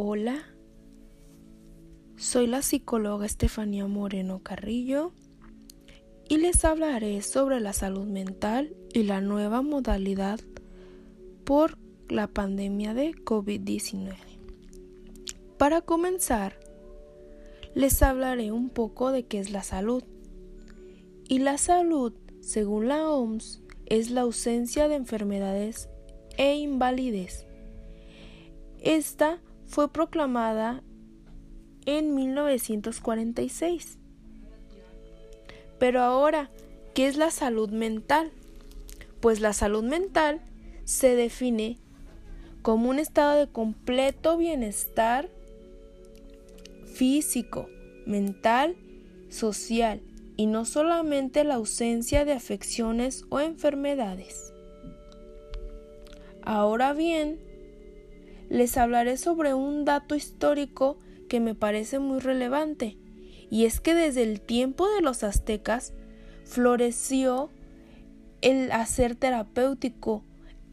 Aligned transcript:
Hola, 0.00 0.44
soy 2.16 2.46
la 2.46 2.62
psicóloga 2.62 3.26
Estefanía 3.26 3.84
Moreno 3.88 4.44
Carrillo 4.44 5.10
y 6.28 6.36
les 6.36 6.64
hablaré 6.64 7.20
sobre 7.20 7.58
la 7.58 7.72
salud 7.72 8.06
mental 8.06 8.76
y 8.94 9.02
la 9.02 9.20
nueva 9.20 9.60
modalidad 9.60 10.38
por 11.44 11.78
la 12.08 12.28
pandemia 12.28 12.94
de 12.94 13.10
COVID-19. 13.10 14.14
Para 15.58 15.80
comenzar, 15.80 16.60
les 17.74 18.00
hablaré 18.00 18.52
un 18.52 18.70
poco 18.70 19.10
de 19.10 19.26
qué 19.26 19.40
es 19.40 19.50
la 19.50 19.64
salud. 19.64 20.04
Y 21.28 21.40
la 21.40 21.58
salud, 21.58 22.12
según 22.40 22.86
la 22.86 23.10
OMS, 23.10 23.64
es 23.86 24.12
la 24.12 24.20
ausencia 24.20 24.86
de 24.86 24.94
enfermedades 24.94 25.88
e 26.36 26.54
invalidez. 26.54 27.48
Esta 28.80 29.40
fue 29.68 29.92
proclamada 29.92 30.82
en 31.86 32.14
1946. 32.14 33.98
Pero 35.78 36.02
ahora, 36.02 36.50
¿qué 36.94 37.06
es 37.06 37.16
la 37.16 37.30
salud 37.30 37.70
mental? 37.70 38.32
Pues 39.20 39.40
la 39.40 39.52
salud 39.52 39.84
mental 39.84 40.40
se 40.84 41.14
define 41.14 41.78
como 42.62 42.90
un 42.90 42.98
estado 42.98 43.38
de 43.38 43.46
completo 43.46 44.36
bienestar 44.36 45.28
físico, 46.94 47.68
mental, 48.06 48.76
social 49.28 50.02
y 50.36 50.46
no 50.46 50.64
solamente 50.64 51.44
la 51.44 51.54
ausencia 51.54 52.24
de 52.24 52.32
afecciones 52.32 53.24
o 53.28 53.40
enfermedades. 53.40 54.52
Ahora 56.42 56.94
bien, 56.94 57.47
les 58.48 58.76
hablaré 58.76 59.16
sobre 59.16 59.54
un 59.54 59.84
dato 59.84 60.14
histórico 60.14 60.98
que 61.28 61.40
me 61.40 61.54
parece 61.54 61.98
muy 61.98 62.20
relevante, 62.20 62.98
y 63.50 63.64
es 63.64 63.80
que 63.80 63.94
desde 63.94 64.22
el 64.22 64.40
tiempo 64.40 64.88
de 64.88 65.00
los 65.00 65.22
aztecas 65.22 65.92
floreció 66.44 67.50
el 68.40 68.72
hacer 68.72 69.14
terapéutico 69.14 70.24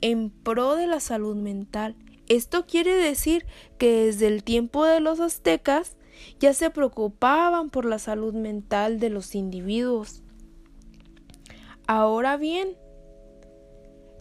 en 0.02 0.30
pro 0.30 0.76
de 0.76 0.88
la 0.88 1.00
salud 1.00 1.36
mental. 1.36 1.96
Esto 2.28 2.66
quiere 2.66 2.94
decir 2.96 3.46
que 3.78 4.06
desde 4.06 4.28
el 4.28 4.44
tiempo 4.44 4.86
de 4.86 5.00
los 5.00 5.20
aztecas 5.20 5.96
ya 6.40 6.54
se 6.54 6.70
preocupaban 6.70 7.70
por 7.70 7.86
la 7.86 8.00
salud 8.00 8.34
mental 8.34 9.00
de 9.00 9.10
los 9.10 9.36
individuos. 9.36 10.24
Ahora 11.88 12.38
bien, 12.38 12.70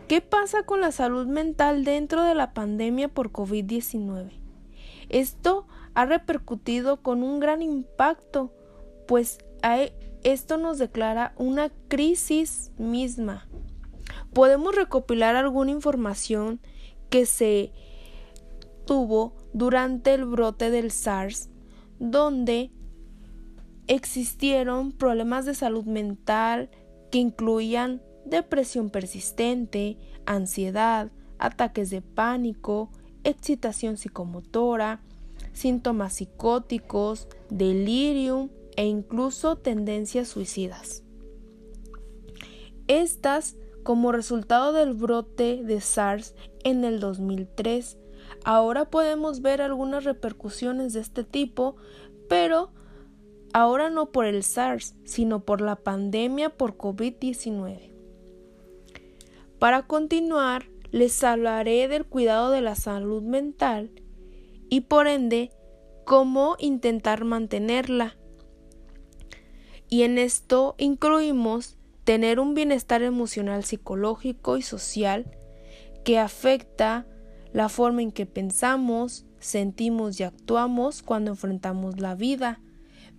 ¿qué 0.09 0.21
pasa 0.21 0.65
con 0.65 0.81
la 0.81 0.93
salud 0.93 1.27
mental 1.27 1.85
dentro 1.85 2.23
de 2.23 2.35
la 2.35 2.53
pandemia 2.53 3.09
por 3.09 3.33
COVID-19? 3.33 4.31
Esto 5.09 5.67
ha 5.95 6.07
repercutido 6.07 7.03
con 7.03 7.23
un 7.23 7.41
gran 7.41 7.63
impacto, 7.63 8.53
pues 9.07 9.39
esto 10.23 10.57
nos 10.57 10.79
declara 10.79 11.35
una 11.37 11.71
crisis 11.89 12.73
misma. 12.79 13.47
Podemos 14.33 14.75
recopilar 14.75 15.37
alguna 15.37 15.71
información 15.71 16.61
que 17.11 17.27
se 17.27 17.73
tuvo 18.87 19.35
durante 19.53 20.15
el 20.15 20.25
brote 20.25 20.71
del 20.71 20.91
SARS 20.91 21.49
donde 21.99 22.71
existieron 23.87 24.93
problemas 24.93 25.45
de 25.45 25.55
salud 25.55 25.85
mental 25.85 26.71
que 27.11 27.19
incluían 27.19 28.03
depresión 28.25 28.91
persistente, 28.91 29.99
ansiedad, 30.27 31.11
ataques 31.39 31.91
de 31.91 32.03
pánico, 32.03 32.91
excitación 33.25 33.97
psicomotora, 33.97 35.01
síntomas 35.53 36.15
psicóticos, 36.15 37.29
delirium 37.51 38.51
e 38.77 38.87
incluso 38.87 39.57
tendencias 39.57 40.29
suicidas. 40.29 41.03
Estas, 42.87 43.57
como 43.83 44.13
resultado 44.13 44.73
del 44.73 44.95
brote 44.95 45.63
de 45.63 45.81
SARS 45.81 46.35
en 46.65 46.85
el 46.85 47.01
2003, 47.01 47.99
Ahora 48.45 48.91
podemos 48.91 49.41
ver 49.41 49.63
algunas 49.63 50.05
repercusiones 50.05 50.93
de 50.93 51.01
este 51.01 51.25
tipo, 51.25 51.77
pero 52.29 52.73
ahora 53.53 53.89
no 53.89 54.13
por 54.13 54.27
el 54.27 54.43
SARS, 54.43 54.97
sino 55.05 55.45
por 55.45 55.61
la 55.61 55.77
pandemia 55.77 56.51
por 56.51 56.77
COVID-19. 56.77 57.94
Para 59.65 59.81
continuar, 59.81 60.67
les 60.91 61.25
hablaré 61.25 61.89
del 61.89 62.05
cuidado 62.05 62.51
de 62.51 62.61
la 62.61 62.75
salud 62.75 63.23
mental 63.23 63.91
y 64.69 64.83
por 64.83 65.07
ende 65.07 65.53
cómo 66.05 66.57
intentar 66.59 67.25
mantenerla. 67.25 68.15
Y 69.89 70.03
en 70.03 70.19
esto 70.19 70.75
incluimos 70.77 71.79
tener 72.05 72.41
un 72.41 72.53
bienestar 72.53 73.03
emocional, 73.03 73.65
psicológico 73.65 74.59
y 74.59 74.63
social 74.63 75.35
que 76.05 76.19
afecta 76.19 77.07
la 77.55 77.71
forma 77.71 78.03
en 78.03 78.13
que 78.13 78.27
pensamos, 78.27 79.25
sentimos 79.39 80.21
y 80.21 80.25
actuamos 80.25 81.03
cuando 81.03 81.31
enfrentamos 81.31 81.99
la 82.01 82.15
vida, 82.15 82.61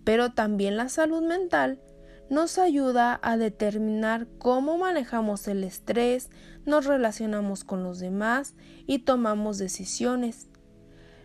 pero 0.03 0.33
también 0.33 0.77
la 0.77 0.89
salud 0.89 1.23
mental 1.23 1.81
nos 2.29 2.57
ayuda 2.57 3.19
a 3.21 3.37
determinar 3.37 4.27
cómo 4.37 4.77
manejamos 4.77 5.47
el 5.47 5.63
estrés, 5.63 6.29
nos 6.65 6.85
relacionamos 6.85 7.63
con 7.63 7.83
los 7.83 7.99
demás 7.99 8.55
y 8.87 8.99
tomamos 8.99 9.57
decisiones. 9.57 10.47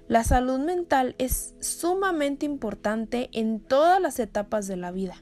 La 0.08 0.24
salud 0.24 0.58
mental 0.58 1.14
es 1.18 1.54
sumamente 1.60 2.44
importante 2.44 3.30
en 3.32 3.60
todas 3.60 4.00
las 4.00 4.18
etapas 4.18 4.66
de 4.66 4.76
la 4.76 4.90
vida, 4.90 5.14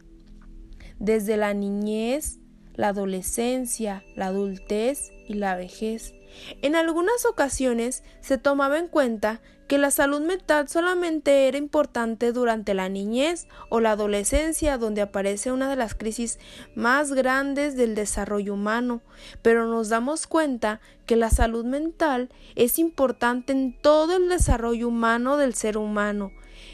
desde 0.99 1.37
la 1.37 1.53
niñez, 1.55 2.39
la 2.75 2.89
adolescencia, 2.89 4.03
la 4.17 4.27
adultez 4.27 5.11
y 5.27 5.35
la 5.35 5.57
vejez. 5.57 6.15
En 6.63 6.75
algunas 6.75 7.27
ocasiones 7.27 8.03
se 8.21 8.39
tomaba 8.39 8.79
en 8.79 8.89
cuenta 8.89 9.43
que 9.69 9.77
la 9.77 9.91
salud 9.91 10.23
mental 10.23 10.67
solamente 10.67 11.47
era 11.47 11.59
importante 11.59 12.33
durante 12.33 12.73
la 12.73 12.89
niñez 12.89 13.47
o 13.69 13.81
la 13.81 13.93
adolescencia, 13.93 14.79
donde 14.79 15.03
aparece 15.03 15.53
una 15.53 15.69
de 15.69 15.77
las 15.77 15.95
crisis 15.95 16.39
más 16.75 17.13
grandes 17.13 17.77
del 17.77 17.95
desarrollo 17.95 18.55
humano, 18.55 19.03
pero 19.43 19.67
nos 19.67 19.91
damos 19.91 20.27
cuenta 20.27 20.81
que 21.05 21.17
la 21.17 21.29
salud 21.29 21.67
mental 21.67 22.31
es 22.57 22.79
importante 22.79 23.53
en 23.53 23.79
todo 23.79 24.17
el 24.17 24.31
desarrollo 24.31 24.89
humano 24.89 25.37
del 25.37 25.53
ser 25.53 25.77
humano, 25.77 26.33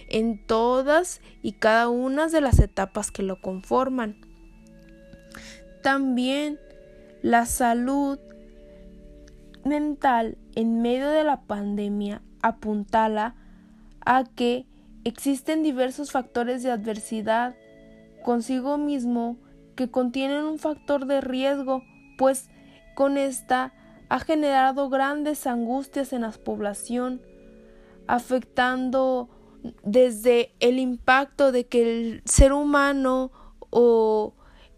en 0.08 0.46
todas 0.46 1.20
y 1.42 1.52
cada 1.52 1.88
una 1.88 2.28
de 2.28 2.40
las 2.40 2.60
etapas 2.60 3.10
que 3.10 3.24
lo 3.24 3.40
conforman. 3.40 4.20
También 5.82 6.60
la 7.22 7.44
salud 7.46 8.20
mental 9.64 10.38
en 10.54 10.80
medio 10.80 11.10
de 11.10 11.24
la 11.24 11.42
pandemia 11.42 12.22
apuntala 12.44 13.34
a 14.04 14.24
que 14.24 14.66
existen 15.04 15.62
diversos 15.62 16.12
factores 16.12 16.62
de 16.62 16.70
adversidad 16.70 17.56
consigo 18.22 18.76
mismo 18.76 19.38
que 19.76 19.90
contienen 19.90 20.44
un 20.44 20.58
factor 20.58 21.06
de 21.06 21.22
riesgo, 21.22 21.82
pues 22.18 22.50
con 22.94 23.16
esta 23.16 23.72
ha 24.10 24.20
generado 24.20 24.90
grandes 24.90 25.46
angustias 25.46 26.12
en 26.12 26.20
la 26.20 26.32
población, 26.32 27.22
afectando 28.06 29.30
desde 29.82 30.54
el 30.60 30.78
impacto 30.78 31.50
de 31.50 31.64
que 31.64 31.82
el 31.82 32.22
ser 32.26 32.52
humano 32.52 33.32
o 33.70 34.34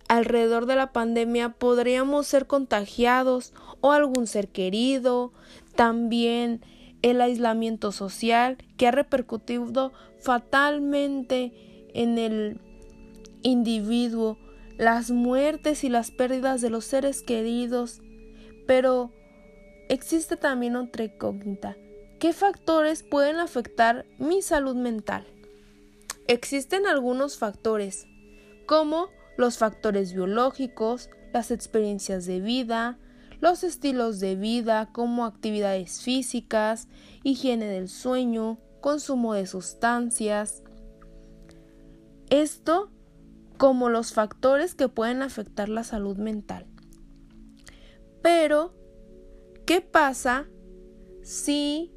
alrededor 0.09 0.67
de 0.67 0.77
la 0.77 0.93
pandemia 0.93 1.49
podríamos 1.49 2.29
ser 2.29 2.47
contagiados 2.47 3.53
o 3.81 3.91
algún 3.91 4.29
ser 4.29 4.49
querido, 4.49 5.33
también 5.75 6.63
el 7.03 7.21
aislamiento 7.21 7.93
social 7.93 8.59
que 8.77 8.87
ha 8.87 8.91
repercutido 8.91 9.93
fatalmente 10.21 11.53
en 11.95 12.19
el 12.19 12.61
individuo, 13.43 14.39
las 14.77 15.11
muertes 15.11 15.85
y 15.85 15.89
las 15.89 16.11
pérdidas 16.11 16.61
de 16.61 16.71
los 16.71 16.85
seres 16.85 17.23
queridos. 17.23 18.01
Pero 18.67 19.13
existe 19.89 20.37
también 20.37 20.77
otra 20.77 21.05
incógnita. 21.05 21.77
¿Qué 22.19 22.33
factores 22.33 23.03
pueden 23.03 23.37
afectar 23.37 24.07
mi 24.19 24.43
salud 24.43 24.75
mental? 24.75 25.27
Existen 26.29 26.87
algunos 26.87 27.39
factores, 27.39 28.07
como 28.67 29.09
los 29.37 29.59
factores 29.59 30.13
biológicos, 30.13 31.11
las 31.33 31.51
experiencias 31.51 32.27
de 32.27 32.41
vida, 32.41 32.99
los 33.41 33.65
estilos 33.65 34.21
de 34.21 34.37
vida 34.37 34.91
como 34.93 35.25
actividades 35.25 36.01
físicas, 36.01 36.89
higiene 37.23 37.67
del 37.67 37.89
sueño, 37.89 38.59
consumo 38.81 39.35
de 39.35 39.47
sustancias. 39.47 40.63
Esto 42.31 42.91
como 43.59 43.89
los 43.89 44.13
factores 44.13 44.75
que 44.75 44.89
pueden 44.89 45.23
afectar 45.23 45.69
la 45.69 45.85
salud 45.85 46.17
mental. 46.17 46.67
Pero, 48.23 48.75
¿qué 49.65 49.81
pasa 49.81 50.47
si 51.23 51.97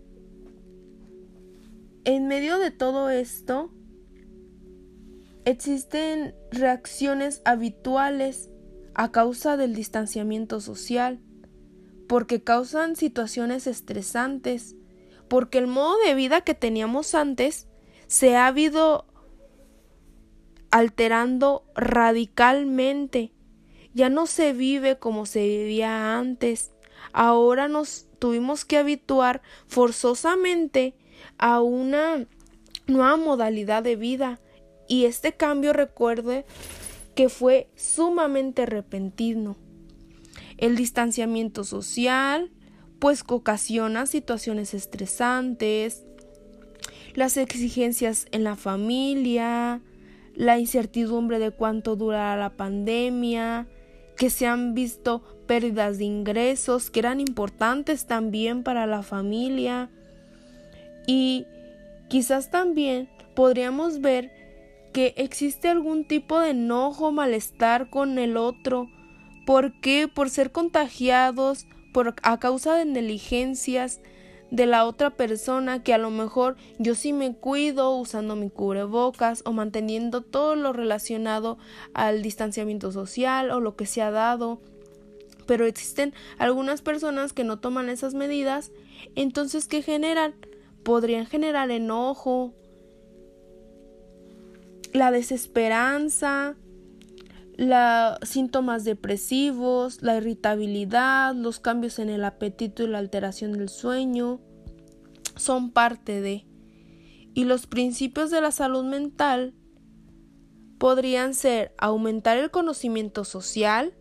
en 2.06 2.28
medio 2.28 2.58
de 2.58 2.72
todo 2.72 3.10
esto, 3.10 3.72
existen 5.46 6.34
reacciones 6.52 7.42
habituales 7.46 8.50
a 8.96 9.12
causa 9.12 9.58
del 9.58 9.76
distanciamiento 9.76 10.60
social, 10.60 11.20
porque 12.10 12.42
causan 12.42 12.96
situaciones 12.96 13.68
estresantes, 13.68 14.76
porque 15.28 15.60
el 15.60 15.68
modo 15.68 15.96
de 16.04 16.16
vida 16.16 16.42
que 16.42 16.56
teníamos 16.56 17.14
antes 17.14 17.68
se 18.08 18.36
ha 18.36 18.48
habido 18.48 19.06
alterando 20.72 21.66
radicalmente. 21.76 23.32
Ya 23.94 24.10
no 24.10 24.26
se 24.26 24.54
vive 24.54 24.98
como 24.98 25.28
se 25.28 25.48
vivía 25.48 26.18
antes. 26.18 26.72
Ahora 27.14 27.68
nos 27.68 28.08
tuvimos 28.18 28.66
que 28.66 28.80
habituar 28.80 29.44
forzosamente 29.68 30.96
a 31.38 31.62
una 31.62 32.26
nueva 32.88 33.18
modalidad 33.18 33.84
de 33.84 33.96
vida. 33.96 34.40
Y 34.88 35.06
este 35.06 35.34
cambio 35.34 35.74
recuerde 35.74 36.48
que 37.14 37.30
fue 37.30 37.70
sumamente 37.76 38.66
repentino. 38.66 39.69
El 40.60 40.76
distanciamiento 40.76 41.64
social, 41.64 42.52
pues 43.00 43.24
ocasiona 43.28 44.06
situaciones 44.06 44.74
estresantes, 44.74 46.06
las 47.16 47.38
exigencias 47.38 48.28
en 48.32 48.44
la 48.44 48.58
familia, 48.58 49.82
la 50.36 50.60
incertidumbre 50.60 51.40
de 51.40 51.52
cuánto 51.52 51.96
durará 51.96 52.36
la 52.36 52.58
pandemia, 52.58 53.68
que 54.18 54.30
se 54.30 54.48
han 54.48 54.74
visto 54.74 55.24
pérdidas 55.48 55.98
de 55.98 56.04
ingresos 56.04 56.92
que 56.92 57.00
eran 57.00 57.22
importantes 57.22 58.06
también 58.06 58.64
para 58.64 58.86
la 58.86 59.02
familia. 59.02 59.90
Y 61.08 61.46
quizás 62.10 62.52
también 62.52 63.10
podríamos 63.34 64.02
ver 64.02 64.30
que 64.92 65.14
existe 65.16 65.70
algún 65.70 66.06
tipo 66.06 66.38
de 66.42 66.50
enojo, 66.50 67.14
malestar 67.14 67.90
con 67.90 68.20
el 68.20 68.36
otro, 68.36 68.90
porque 69.50 70.08
por 70.08 70.30
ser 70.30 70.52
contagiados 70.52 71.66
por 71.92 72.14
a 72.22 72.38
causa 72.38 72.76
de 72.76 72.86
negligencias 72.86 74.00
de 74.52 74.68
la 74.68 74.86
otra 74.86 75.10
persona 75.10 75.82
que 75.82 75.92
a 75.92 75.98
lo 75.98 76.12
mejor 76.12 76.56
yo 76.78 76.94
sí 76.94 77.14
me 77.14 77.36
cuido 77.36 77.96
usando 77.96 78.36
mi 78.36 78.52
cubrebocas 78.52 79.42
o 79.46 79.52
manteniendo 79.52 80.22
todo 80.22 80.56
lo 80.56 80.72
relacionado 80.72 81.58
al 81.96 82.22
distanciamiento 82.22 82.92
social 82.92 83.50
o 83.50 83.60
lo 83.60 83.76
que 83.76 83.88
se 83.88 84.04
ha 84.04 84.12
dado 84.12 84.62
pero 85.48 85.66
existen 85.66 86.14
algunas 86.38 86.84
personas 86.84 87.34
que 87.34 87.44
no 87.44 87.58
toman 87.58 87.90
esas 87.90 88.14
medidas 88.14 88.72
entonces 89.16 89.68
¿qué 89.68 89.82
generan? 89.82 90.36
podrían 90.84 91.26
generar 91.26 91.72
enojo 91.72 92.54
la 94.94 95.10
desesperanza 95.10 96.56
los 97.60 98.18
síntomas 98.22 98.86
depresivos, 98.86 100.02
la 100.02 100.16
irritabilidad, 100.16 101.36
los 101.36 101.60
cambios 101.60 102.00
en 102.00 102.10
el 102.10 102.24
apetito 102.24 102.84
y 102.84 102.88
la 102.88 103.00
alteración 103.00 103.52
del 103.52 103.68
sueño 103.68 104.40
son 105.36 105.72
parte 105.72 106.22
de. 106.22 106.46
Y 107.34 107.44
los 107.44 107.68
principios 107.68 108.32
de 108.32 108.40
la 108.40 108.52
salud 108.52 108.86
mental 108.86 109.54
podrían 110.78 111.34
ser 111.34 111.74
aumentar 111.78 112.38
el 112.38 112.50
conocimiento 112.50 113.26
social, 113.26 113.94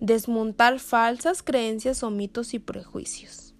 desmontar 0.00 0.78
falsas 0.78 1.42
creencias 1.42 2.04
o 2.04 2.10
mitos 2.10 2.54
y 2.54 2.60
prejuicios. 2.60 3.56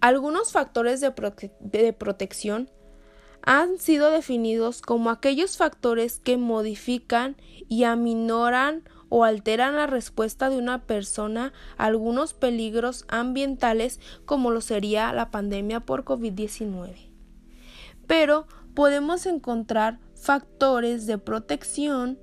Algunos 0.00 0.50
factores 0.50 1.02
de, 1.02 1.12
de 1.60 1.92
protección 1.92 2.70
han 3.42 3.78
sido 3.78 4.10
definidos 4.10 4.80
como 4.80 5.10
aquellos 5.10 5.58
factores 5.58 6.20
que 6.20 6.38
modifican 6.38 7.36
y 7.72 7.84
aminoran 7.84 8.82
o 9.08 9.24
alteran 9.24 9.76
la 9.76 9.86
respuesta 9.86 10.50
de 10.50 10.58
una 10.58 10.82
persona 10.82 11.54
a 11.78 11.86
algunos 11.86 12.34
peligros 12.34 13.06
ambientales 13.08 13.98
como 14.26 14.50
lo 14.50 14.60
sería 14.60 15.10
la 15.14 15.30
pandemia 15.30 15.80
por 15.80 16.04
COVID-19. 16.04 17.08
Pero 18.06 18.46
podemos 18.74 19.24
encontrar 19.24 20.00
factores 20.14 21.06
de 21.06 21.16
protección 21.16 22.18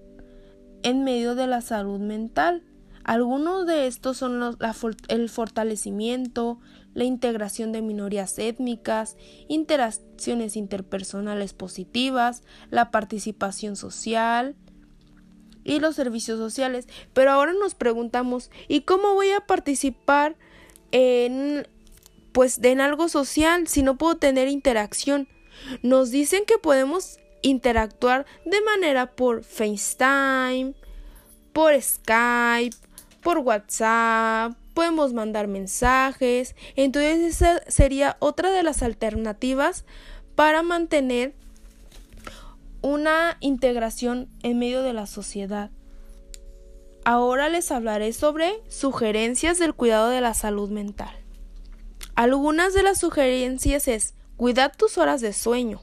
en 0.83 1.03
medio 1.03 1.33
de 1.33 1.47
la 1.47 1.61
salud 1.61 1.99
mental. 1.99 2.61
Algunos 3.03 3.65
de 3.65 3.87
estos 3.87 4.17
son 4.17 4.55
el 5.07 5.29
fortalecimiento, 5.29 6.59
la 6.93 7.05
integración 7.05 7.71
de 7.71 7.81
minorías 7.81 8.37
étnicas, 8.37 9.17
interacciones 9.47 10.55
interpersonales 10.55 11.53
positivas, 11.53 12.43
la 12.69 12.91
participación 12.91 13.75
social 13.75 14.55
y 15.69 15.79
los 15.79 15.95
servicios 15.95 16.39
sociales. 16.39 16.87
Pero 17.13 17.31
ahora 17.31 17.53
nos 17.53 17.75
preguntamos, 17.75 18.49
¿y 18.67 18.81
cómo 18.81 19.13
voy 19.13 19.31
a 19.31 19.41
participar 19.41 20.35
en 20.91 21.67
pues 22.31 22.59
en 22.63 22.79
algo 22.81 23.09
social 23.09 23.67
si 23.67 23.83
no 23.83 23.97
puedo 23.97 24.17
tener 24.17 24.47
interacción? 24.47 25.27
Nos 25.83 26.09
dicen 26.09 26.43
que 26.45 26.57
podemos 26.57 27.19
interactuar 27.41 28.25
de 28.45 28.61
manera 28.61 29.15
por 29.15 29.43
FaceTime, 29.43 30.73
por 31.53 31.79
Skype, 31.79 32.75
por 33.21 33.39
WhatsApp, 33.39 34.53
podemos 34.73 35.13
mandar 35.13 35.47
mensajes. 35.47 36.55
Entonces 36.75 37.35
esa 37.35 37.61
sería 37.67 38.17
otra 38.19 38.51
de 38.51 38.63
las 38.63 38.81
alternativas 38.81 39.85
para 40.35 40.63
mantener 40.63 41.35
una 42.81 43.37
integración 43.39 44.29
en 44.43 44.59
medio 44.59 44.83
de 44.83 44.93
la 44.93 45.05
sociedad. 45.05 45.71
Ahora 47.05 47.49
les 47.49 47.71
hablaré 47.71 48.13
sobre 48.13 48.51
sugerencias 48.67 49.59
del 49.59 49.73
cuidado 49.73 50.09
de 50.09 50.21
la 50.21 50.33
salud 50.33 50.69
mental. 50.69 51.15
Algunas 52.15 52.73
de 52.73 52.83
las 52.83 52.99
sugerencias 52.99 53.87
es 53.87 54.13
cuidar 54.37 54.75
tus 54.75 54.97
horas 54.97 55.21
de 55.21 55.33
sueño. 55.33 55.81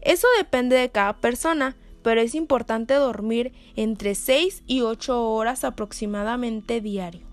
Eso 0.00 0.26
depende 0.38 0.76
de 0.76 0.90
cada 0.90 1.20
persona, 1.20 1.76
pero 2.02 2.20
es 2.20 2.34
importante 2.34 2.94
dormir 2.94 3.52
entre 3.76 4.14
6 4.14 4.64
y 4.66 4.80
8 4.80 5.30
horas 5.30 5.64
aproximadamente 5.64 6.80
diario 6.80 7.32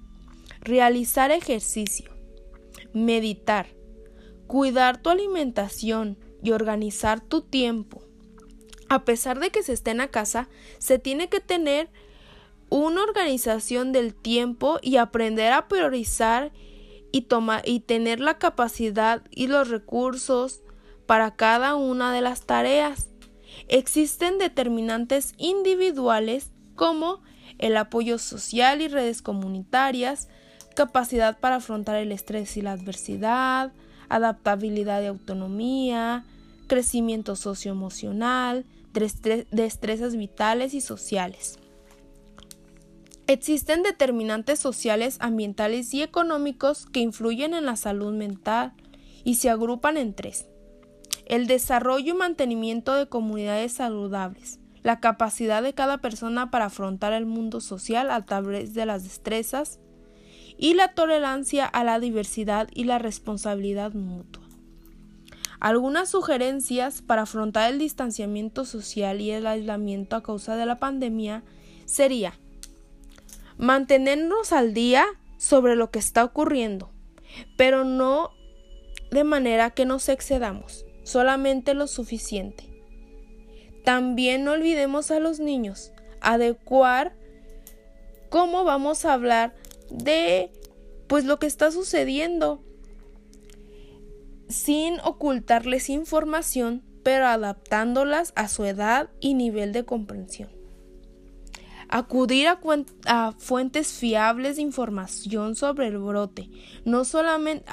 realizar 0.62 1.32
ejercicio, 1.32 2.12
meditar, 2.94 3.68
cuidar 4.48 5.02
tu 5.02 5.10
alimentación 5.10 6.18
y 6.44 6.52
organizar 6.52 7.22
tu 7.22 7.42
tiempo. 7.42 8.04
A 8.90 9.06
pesar 9.06 9.40
de 9.40 9.52
que 9.52 9.64
se 9.64 9.74
esté 9.74 9.92
en 9.92 9.98
la 9.98 10.08
casa, 10.08 10.50
se 10.80 10.98
tiene 10.98 11.30
que 11.30 11.40
tener 11.40 11.90
una 12.70 13.04
organización 13.04 13.92
del 13.92 14.14
tiempo 14.14 14.80
y 14.82 14.98
aprender 14.98 15.54
a 15.54 15.68
priorizar 15.68 16.52
y, 17.12 17.28
y 17.66 17.80
tener 17.82 18.20
la 18.20 18.38
capacidad 18.38 19.24
y 19.32 19.48
los 19.48 19.70
recursos 19.70 20.62
para 21.06 21.36
cada 21.36 21.76
una 21.76 22.14
de 22.14 22.22
las 22.22 22.46
tareas. 22.46 23.10
Existen 23.68 24.38
determinantes 24.38 25.34
individuales 25.38 26.52
como 26.76 27.22
el 27.58 27.78
apoyo 27.78 28.18
social 28.18 28.82
y 28.82 28.88
redes 28.88 29.22
comunitarias, 29.22 30.30
capacidad 30.76 31.40
para 31.40 31.58
afrontar 31.58 31.98
el 31.98 32.12
estrés 32.12 32.58
y 32.58 32.62
la 32.62 32.72
adversidad, 32.72 33.72
adaptabilidad 34.08 35.02
y 35.02 35.08
autonomía, 35.08 36.26
crecimiento 36.68 37.36
socioemocional, 37.36 38.66
destrezas 38.94 40.16
vitales 40.16 40.74
y 40.74 40.82
sociales. 40.82 41.60
Existen 43.28 43.84
determinantes 43.84 44.60
sociales, 44.60 45.18
ambientales 45.20 45.94
y 45.94 46.02
económicos 46.02 46.88
que 46.88 47.00
influyen 47.00 47.54
en 47.54 47.66
la 47.66 47.76
salud 47.76 48.14
mental 48.14 48.74
y 49.24 49.36
se 49.36 49.50
agrupan 49.50 49.98
en 49.98 50.16
tres. 50.16 50.48
El 51.26 51.46
desarrollo 51.46 52.16
y 52.16 52.18
mantenimiento 52.18 52.96
de 52.96 53.08
comunidades 53.08 53.74
saludables, 53.74 54.60
la 54.82 55.00
capacidad 55.00 55.62
de 55.62 55.76
cada 55.76 56.00
persona 56.00 56.50
para 56.50 56.66
afrontar 56.66 57.14
el 57.14 57.28
mundo 57.28 57.62
social 57.62 58.10
a 58.10 58.26
través 58.26 58.74
de 58.74 58.88
las 58.88 59.04
destrezas, 59.04 59.80
y 60.60 60.74
la 60.74 60.90
tolerancia 60.90 61.66
a 61.66 61.86
la 61.86 62.00
diversidad 62.00 62.68
y 62.74 62.84
la 62.84 63.00
responsabilidad 63.00 63.94
mutua. 63.94 64.49
Algunas 65.60 66.10
sugerencias 66.10 67.02
para 67.02 67.24
afrontar 67.24 67.72
el 67.72 67.80
distanciamiento 67.80 68.64
social 68.66 69.20
y 69.20 69.32
el 69.32 69.46
aislamiento 69.46 70.16
a 70.16 70.24
causa 70.24 70.56
de 70.56 70.66
la 70.66 70.80
pandemia 70.80 71.44
sería 71.86 72.40
mantenernos 73.58 74.54
al 74.54 74.74
día 74.74 75.06
sobre 75.38 75.76
lo 75.76 75.92
que 75.92 76.00
está 76.00 76.24
ocurriendo, 76.24 76.92
pero 77.58 77.84
no 77.84 78.32
de 79.12 79.24
manera 79.24 79.72
que 79.72 79.86
nos 79.86 80.08
excedamos, 80.08 80.86
solamente 81.04 81.74
lo 81.74 81.88
suficiente. 81.88 82.64
También 83.84 84.44
no 84.44 84.54
olvidemos 84.54 85.12
a 85.12 85.20
los 85.20 85.40
niños, 85.40 85.92
adecuar 86.22 87.16
cómo 88.30 88.64
vamos 88.64 89.04
a 89.04 89.14
hablar 89.14 89.56
de 89.90 90.52
pues 91.08 91.26
lo 91.26 91.40
que 91.40 91.48
está 91.48 91.72
sucediendo. 91.72 92.64
Sin 94.50 95.00
ocultarles 95.02 95.90
información, 95.90 96.84
pero 97.04 97.28
adaptándolas 97.28 98.34
a 98.36 98.48
su 98.48 98.66
edad 98.66 99.10
y 99.22 99.36
nivel 99.36 99.72
de 99.72 99.86
comprensión. 99.86 100.50
Acudir 101.88 102.48
a, 102.48 103.32
fuentes 103.38 103.94
fiables 103.94 104.58
de 104.58 104.62
información 104.64 105.56
sobre 105.56 105.88
el 105.88 105.98
brote. 105.98 106.50
No 106.86 107.06
solamente 107.06 107.66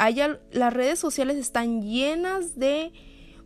las 0.53 0.73
redes 0.73 0.99
sociales 0.99 1.37
están 1.37 1.83
llenas 1.83 2.59
de 2.59 2.93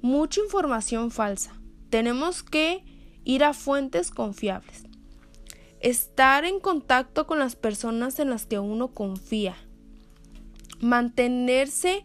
mucha 0.00 0.40
información 0.40 1.10
falsa. 1.10 1.60
Tenemos 1.88 2.44
que 2.44 2.84
ir 3.24 3.42
a 3.42 3.52
fuentes 3.52 4.10
confiables. 4.12 4.84
Estar 5.80 6.44
en 6.44 6.60
contacto 6.60 7.26
con 7.26 7.40
las 7.40 7.56
personas 7.56 8.20
en 8.20 8.30
las 8.30 8.46
que 8.46 8.60
uno 8.60 8.94
confía. 8.94 9.56
Mantenerse 10.80 12.04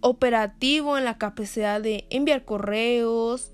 operativo 0.00 0.96
en 0.96 1.04
la 1.04 1.18
capacidad 1.18 1.80
de 1.80 2.06
enviar 2.10 2.44
correos, 2.44 3.52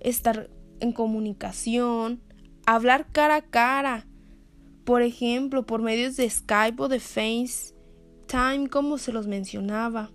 estar 0.00 0.50
en 0.80 0.92
comunicación, 0.92 2.20
hablar 2.66 3.06
cara 3.12 3.36
a 3.36 3.42
cara, 3.42 4.06
por 4.84 5.02
ejemplo, 5.02 5.66
por 5.66 5.82
medios 5.82 6.16
de 6.16 6.30
Skype 6.30 6.82
o 6.82 6.88
de 6.88 7.00
FaceTime, 7.00 8.68
como 8.70 8.98
se 8.98 9.12
los 9.12 9.26
mencionaba. 9.26 10.10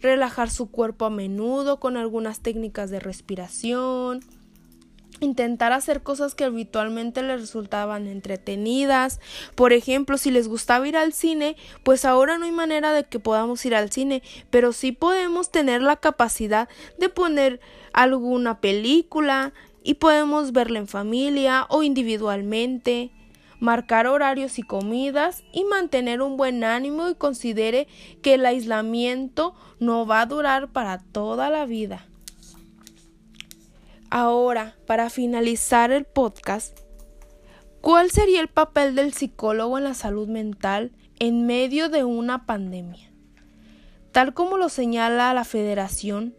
Relajar 0.00 0.50
su 0.50 0.70
cuerpo 0.70 1.06
a 1.06 1.10
menudo 1.10 1.80
con 1.80 1.96
algunas 1.96 2.40
técnicas 2.40 2.90
de 2.90 3.00
respiración. 3.00 4.20
Intentar 5.20 5.72
hacer 5.72 6.02
cosas 6.02 6.34
que 6.34 6.44
habitualmente 6.44 7.22
les 7.22 7.40
resultaban 7.40 8.06
entretenidas. 8.06 9.20
Por 9.54 9.72
ejemplo, 9.72 10.18
si 10.18 10.30
les 10.30 10.48
gustaba 10.48 10.86
ir 10.86 10.96
al 10.96 11.12
cine, 11.12 11.56
pues 11.82 12.04
ahora 12.04 12.38
no 12.38 12.44
hay 12.44 12.52
manera 12.52 12.92
de 12.92 13.04
que 13.04 13.18
podamos 13.18 13.64
ir 13.66 13.74
al 13.74 13.90
cine, 13.90 14.22
pero 14.50 14.72
sí 14.72 14.92
podemos 14.92 15.50
tener 15.50 15.82
la 15.82 15.96
capacidad 15.96 16.68
de 16.98 17.08
poner 17.08 17.60
alguna 17.92 18.60
película, 18.60 19.52
y 19.82 19.94
podemos 19.94 20.52
verla 20.52 20.80
en 20.80 20.88
familia 20.88 21.66
o 21.68 21.82
individualmente, 21.82 23.10
marcar 23.60 24.06
horarios 24.06 24.58
y 24.58 24.62
comidas 24.62 25.44
y 25.52 25.64
mantener 25.64 26.20
un 26.20 26.36
buen 26.36 26.62
ánimo 26.62 27.08
y 27.08 27.14
considere 27.14 27.88
que 28.22 28.34
el 28.34 28.46
aislamiento 28.46 29.54
no 29.80 30.06
va 30.06 30.20
a 30.20 30.26
durar 30.26 30.72
para 30.72 30.98
toda 30.98 31.50
la 31.50 31.64
vida. 31.64 32.07
Ahora, 34.10 34.76
para 34.86 35.10
finalizar 35.10 35.92
el 35.92 36.04
podcast, 36.04 36.80
¿cuál 37.80 38.10
sería 38.10 38.40
el 38.40 38.48
papel 38.48 38.94
del 38.94 39.12
psicólogo 39.12 39.78
en 39.78 39.84
la 39.84 39.94
salud 39.94 40.28
mental 40.28 40.92
en 41.18 41.46
medio 41.46 41.88
de 41.88 42.04
una 42.04 42.46
pandemia? 42.46 43.12
Tal 44.12 44.34
como 44.34 44.56
lo 44.56 44.68
señala 44.68 45.34
la 45.34 45.44
Federación 45.44 46.34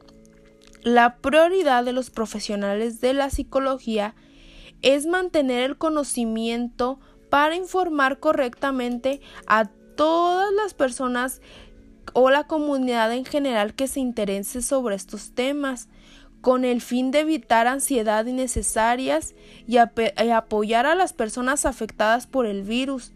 la 0.84 1.18
prioridad 1.18 1.84
de 1.84 1.92
los 1.92 2.10
profesionales 2.10 3.02
de 3.02 3.14
la 3.14 3.30
psicología 3.30 4.16
es 4.82 5.06
mantener 5.06 5.64
el 5.64 5.78
conocimiento 5.78 7.00
para 7.30 7.56
informar 7.56 8.20
correctamente 8.20 9.20
a 9.46 9.66
todas 9.66 10.52
las 10.54 10.74
personas 10.74 11.42
o 12.14 12.30
la 12.30 12.48
comunidad 12.48 13.14
en 13.14 13.26
general 13.26 13.76
que 13.76 13.88
se 13.88 14.00
interese 14.00 14.62
sobre 14.62 14.96
estos 14.96 15.34
temas, 15.34 15.90
con 16.41 16.65
el 16.65 16.81
fin 16.81 17.12
de 17.12 17.22
evitar 17.22 17.67
ansiedad 17.67 18.25
innecesarias 18.25 19.36
y, 19.67 19.75
y 19.75 20.29
apoyar 20.29 20.86
a 20.86 20.96
las 20.96 21.13
personas 21.13 21.65
afectadas 21.65 22.27
por 22.27 22.46
el 22.46 22.63
virus. 22.63 23.12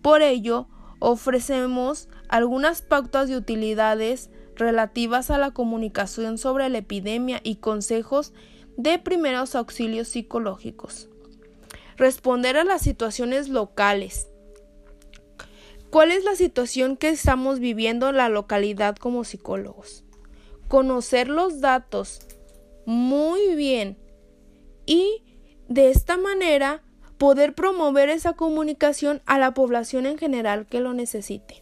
Por 0.00 0.22
ello, 0.22 0.68
ofrecemos 0.98 2.08
algunas 2.28 2.82
pautas 2.82 3.28
de 3.28 3.36
utilidades 3.36 4.30
relativas 4.56 5.30
a 5.30 5.38
la 5.38 5.50
comunicación 5.50 6.38
sobre 6.38 6.68
la 6.68 6.78
epidemia 6.78 7.40
y 7.42 7.56
consejos 7.56 8.32
de 8.76 8.98
primeros 8.98 9.54
auxilios 9.54 10.08
psicológicos. 10.08 11.08
Responder 11.96 12.56
a 12.56 12.64
las 12.64 12.82
situaciones 12.82 13.48
locales. 13.48 14.28
¿Cuál 15.90 16.10
es 16.10 16.24
la 16.24 16.36
situación 16.36 16.96
que 16.96 17.10
estamos 17.10 17.58
viviendo 17.58 18.08
en 18.08 18.16
la 18.16 18.30
localidad 18.30 18.96
como 18.96 19.24
psicólogos? 19.24 20.04
Conocer 20.72 21.28
los 21.28 21.60
datos 21.60 22.20
muy 22.86 23.56
bien 23.56 23.98
y 24.86 25.22
de 25.68 25.90
esta 25.90 26.16
manera 26.16 26.82
poder 27.18 27.54
promover 27.54 28.08
esa 28.08 28.32
comunicación 28.32 29.20
a 29.26 29.38
la 29.38 29.52
población 29.52 30.06
en 30.06 30.16
general 30.16 30.66
que 30.66 30.80
lo 30.80 30.94
necesite. 30.94 31.60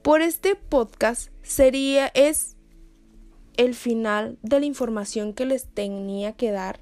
Por 0.00 0.22
este 0.22 0.54
podcast 0.54 1.30
sería 1.42 2.06
es 2.14 2.56
el 3.58 3.74
final 3.74 4.38
de 4.40 4.60
la 4.60 4.64
información 4.64 5.34
que 5.34 5.44
les 5.44 5.66
tenía 5.74 6.32
que 6.32 6.52
dar. 6.52 6.80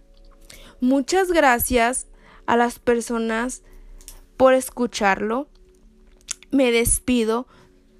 Muchas 0.81 1.33
gracias 1.33 2.07
a 2.47 2.57
las 2.57 2.79
personas 2.79 3.65
por 4.37 4.55
escucharlo. 4.55 5.49
Me 6.53 6.71
despido. 6.71 7.49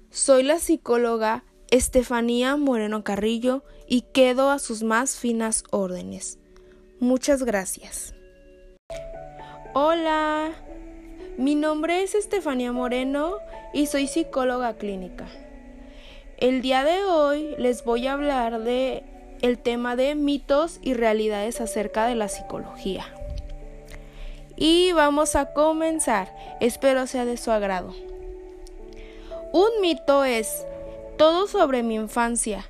Soy 0.09 0.43
la 0.43 0.57
psicóloga 0.57 1.43
Estefanía 1.71 2.57
Moreno 2.57 3.03
Carrillo 3.03 3.63
y 3.85 4.01
quedo 4.01 4.49
a 4.49 4.57
sus 4.57 4.81
más 4.81 5.17
finas 5.17 5.63
órdenes. 5.69 6.39
Muchas 6.99 7.43
gracias. 7.43 8.15
Hola. 9.73 10.51
Mi 11.37 11.53
nombre 11.53 12.01
es 12.01 12.15
Estefanía 12.15 12.71
Moreno 12.71 13.37
y 13.71 13.85
soy 13.85 14.07
psicóloga 14.07 14.77
clínica. 14.77 15.27
El 16.37 16.63
día 16.63 16.83
de 16.83 17.03
hoy 17.03 17.55
les 17.59 17.83
voy 17.85 18.07
a 18.07 18.13
hablar 18.13 18.61
de 18.63 19.03
el 19.41 19.59
tema 19.59 19.95
de 19.95 20.15
mitos 20.15 20.79
y 20.81 20.95
realidades 20.95 21.61
acerca 21.61 22.07
de 22.07 22.15
la 22.15 22.29
psicología. 22.29 23.05
Y 24.57 24.91
vamos 24.93 25.35
a 25.35 25.53
comenzar. 25.53 26.35
Espero 26.59 27.05
sea 27.05 27.25
de 27.25 27.37
su 27.37 27.51
agrado. 27.51 27.93
Un 29.53 29.69
mito 29.81 30.25
es 30.25 30.65
todo 31.19 31.47
sobre 31.47 31.83
mi 31.83 31.95
infancia. 31.95 32.65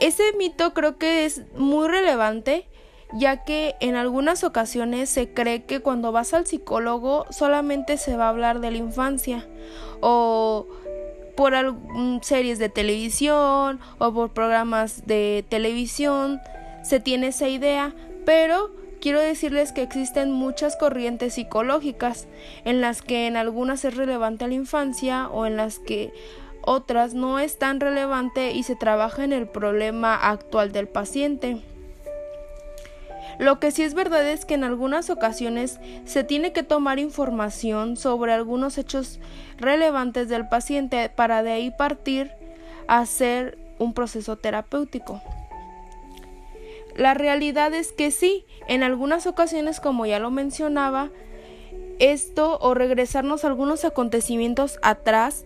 Ese 0.00 0.24
mito 0.36 0.74
creo 0.74 0.98
que 0.98 1.24
es 1.24 1.42
muy 1.54 1.86
relevante 1.86 2.66
ya 3.12 3.44
que 3.44 3.76
en 3.78 3.94
algunas 3.94 4.42
ocasiones 4.42 5.08
se 5.08 5.32
cree 5.32 5.62
que 5.62 5.78
cuando 5.78 6.10
vas 6.10 6.34
al 6.34 6.46
psicólogo 6.46 7.26
solamente 7.30 7.96
se 7.96 8.16
va 8.16 8.26
a 8.26 8.30
hablar 8.30 8.58
de 8.58 8.72
la 8.72 8.78
infancia 8.78 9.46
o 10.00 10.66
por 11.36 11.54
series 12.22 12.58
de 12.58 12.68
televisión 12.68 13.78
o 13.98 14.12
por 14.12 14.30
programas 14.32 15.06
de 15.06 15.44
televisión 15.48 16.40
se 16.82 16.98
tiene 16.98 17.28
esa 17.28 17.46
idea, 17.46 17.94
pero 18.26 18.72
quiero 19.00 19.20
decirles 19.20 19.70
que 19.70 19.82
existen 19.82 20.32
muchas 20.32 20.76
corrientes 20.76 21.34
psicológicas 21.34 22.26
en 22.64 22.80
las 22.80 23.00
que 23.00 23.28
en 23.28 23.36
algunas 23.36 23.84
es 23.84 23.96
relevante 23.96 24.48
la 24.48 24.54
infancia 24.54 25.28
o 25.28 25.46
en 25.46 25.56
las 25.56 25.78
que 25.78 26.12
otras 26.62 27.14
no 27.14 27.38
es 27.38 27.58
tan 27.58 27.80
relevante 27.80 28.52
y 28.52 28.62
se 28.62 28.76
trabaja 28.76 29.24
en 29.24 29.32
el 29.32 29.46
problema 29.46 30.14
actual 30.14 30.72
del 30.72 30.88
paciente. 30.88 31.62
Lo 33.38 33.58
que 33.58 33.70
sí 33.70 33.82
es 33.82 33.94
verdad 33.94 34.28
es 34.28 34.44
que 34.44 34.54
en 34.54 34.64
algunas 34.64 35.10
ocasiones 35.10 35.80
se 36.04 36.22
tiene 36.22 36.52
que 36.52 36.62
tomar 36.62 36.98
información 36.98 37.96
sobre 37.96 38.32
algunos 38.32 38.78
hechos 38.78 39.20
relevantes 39.58 40.28
del 40.28 40.48
paciente 40.48 41.08
para 41.08 41.42
de 41.42 41.52
ahí 41.52 41.70
partir 41.70 42.30
a 42.86 42.98
hacer 42.98 43.58
un 43.78 43.94
proceso 43.94 44.36
terapéutico. 44.36 45.20
La 46.94 47.14
realidad 47.14 47.72
es 47.72 47.90
que 47.92 48.10
sí, 48.10 48.44
en 48.68 48.82
algunas 48.82 49.26
ocasiones, 49.26 49.80
como 49.80 50.04
ya 50.04 50.18
lo 50.18 50.30
mencionaba, 50.30 51.10
esto 51.98 52.58
o 52.60 52.74
regresarnos 52.74 53.44
a 53.44 53.48
algunos 53.48 53.84
acontecimientos 53.84 54.78
atrás 54.82 55.44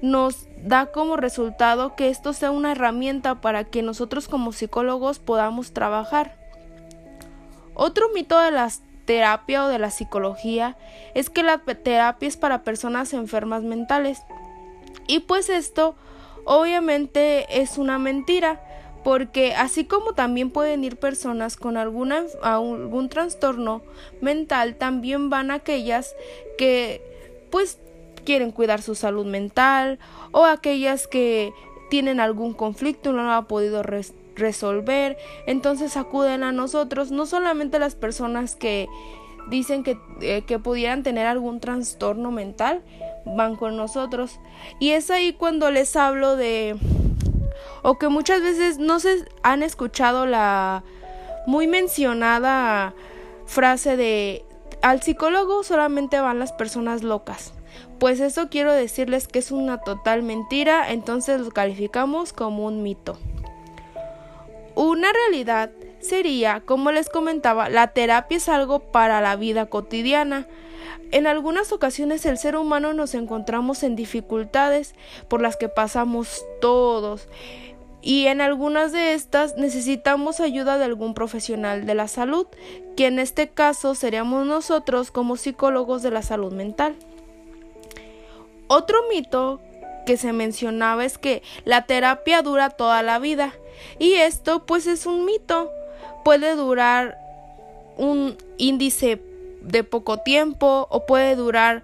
nos 0.00 0.47
da 0.64 0.86
como 0.86 1.16
resultado 1.16 1.94
que 1.96 2.08
esto 2.08 2.32
sea 2.32 2.50
una 2.50 2.72
herramienta 2.72 3.40
para 3.40 3.64
que 3.64 3.82
nosotros 3.82 4.28
como 4.28 4.52
psicólogos 4.52 5.18
podamos 5.18 5.72
trabajar. 5.72 6.36
Otro 7.74 8.08
mito 8.14 8.38
de 8.40 8.50
la 8.50 8.70
terapia 9.04 9.64
o 9.64 9.68
de 9.68 9.78
la 9.78 9.90
psicología 9.90 10.76
es 11.14 11.30
que 11.30 11.42
la 11.42 11.58
terapia 11.58 12.28
es 12.28 12.36
para 12.36 12.62
personas 12.62 13.14
enfermas 13.14 13.62
mentales. 13.62 14.22
Y 15.06 15.20
pues 15.20 15.48
esto 15.48 15.94
obviamente 16.44 17.60
es 17.60 17.78
una 17.78 17.98
mentira, 17.98 18.60
porque 19.04 19.54
así 19.54 19.84
como 19.84 20.12
también 20.12 20.50
pueden 20.50 20.84
ir 20.84 20.96
personas 20.96 21.56
con 21.56 21.76
alguna, 21.76 22.24
algún 22.42 23.08
trastorno 23.08 23.82
mental, 24.20 24.76
también 24.76 25.30
van 25.30 25.50
aquellas 25.50 26.14
que 26.58 27.00
pues 27.50 27.78
quieren 28.28 28.52
cuidar 28.52 28.82
su 28.82 28.94
salud 28.94 29.24
mental 29.24 29.98
o 30.32 30.44
aquellas 30.44 31.06
que 31.06 31.54
tienen 31.88 32.20
algún 32.20 32.52
conflicto 32.52 33.08
y 33.08 33.12
no 33.14 33.22
lo 33.22 33.32
han 33.32 33.46
podido 33.46 33.82
resolver, 34.36 35.16
entonces 35.46 35.96
acuden 35.96 36.42
a 36.42 36.52
nosotros, 36.52 37.10
no 37.10 37.24
solamente 37.24 37.78
las 37.78 37.94
personas 37.94 38.54
que 38.54 38.86
dicen 39.48 39.82
que, 39.82 39.98
eh, 40.20 40.42
que 40.42 40.58
pudieran 40.58 41.02
tener 41.02 41.26
algún 41.26 41.58
trastorno 41.58 42.30
mental, 42.30 42.82
van 43.24 43.56
con 43.56 43.78
nosotros. 43.78 44.40
Y 44.78 44.90
es 44.90 45.10
ahí 45.10 45.32
cuando 45.32 45.70
les 45.70 45.96
hablo 45.96 46.36
de... 46.36 46.76
o 47.80 47.98
que 47.98 48.08
muchas 48.08 48.42
veces 48.42 48.76
no 48.76 49.00
se 49.00 49.24
han 49.42 49.62
escuchado 49.62 50.26
la 50.26 50.84
muy 51.46 51.66
mencionada 51.66 52.92
frase 53.46 53.96
de 53.96 54.44
al 54.82 55.00
psicólogo 55.02 55.62
solamente 55.62 56.20
van 56.20 56.38
las 56.38 56.52
personas 56.52 57.02
locas. 57.02 57.54
Pues 57.98 58.20
eso 58.20 58.48
quiero 58.48 58.72
decirles 58.72 59.26
que 59.26 59.40
es 59.40 59.50
una 59.50 59.78
total 59.78 60.22
mentira, 60.22 60.92
entonces 60.92 61.40
lo 61.40 61.50
calificamos 61.50 62.32
como 62.32 62.64
un 62.66 62.82
mito. 62.82 63.18
Una 64.76 65.12
realidad 65.12 65.70
sería, 66.00 66.60
como 66.60 66.92
les 66.92 67.08
comentaba, 67.08 67.68
la 67.68 67.88
terapia 67.88 68.36
es 68.36 68.48
algo 68.48 68.78
para 68.78 69.20
la 69.20 69.34
vida 69.34 69.66
cotidiana. 69.66 70.46
En 71.10 71.26
algunas 71.26 71.72
ocasiones 71.72 72.24
el 72.26 72.38
ser 72.38 72.56
humano 72.56 72.92
nos 72.92 73.14
encontramos 73.14 73.82
en 73.82 73.96
dificultades 73.96 74.94
por 75.26 75.40
las 75.40 75.56
que 75.56 75.68
pasamos 75.68 76.44
todos 76.60 77.28
y 78.00 78.26
en 78.26 78.40
algunas 78.40 78.92
de 78.92 79.14
estas 79.14 79.56
necesitamos 79.56 80.40
ayuda 80.40 80.78
de 80.78 80.84
algún 80.84 81.14
profesional 81.14 81.84
de 81.84 81.94
la 81.94 82.06
salud, 82.06 82.46
que 82.96 83.06
en 83.06 83.18
este 83.18 83.48
caso 83.48 83.94
seríamos 83.94 84.46
nosotros 84.46 85.10
como 85.10 85.36
psicólogos 85.36 86.02
de 86.02 86.10
la 86.10 86.22
salud 86.22 86.52
mental. 86.52 86.94
Otro 88.68 88.98
mito 89.10 89.60
que 90.06 90.16
se 90.16 90.32
mencionaba 90.32 91.04
es 91.04 91.18
que 91.18 91.42
la 91.64 91.86
terapia 91.86 92.42
dura 92.42 92.70
toda 92.70 93.02
la 93.02 93.18
vida 93.18 93.54
y 93.98 94.14
esto 94.14 94.64
pues 94.64 94.86
es 94.86 95.06
un 95.06 95.24
mito. 95.24 95.70
Puede 96.24 96.54
durar 96.54 97.18
un 97.96 98.36
índice 98.56 99.20
de 99.60 99.84
poco 99.84 100.18
tiempo 100.18 100.86
o 100.90 101.06
puede 101.06 101.36
durar 101.36 101.82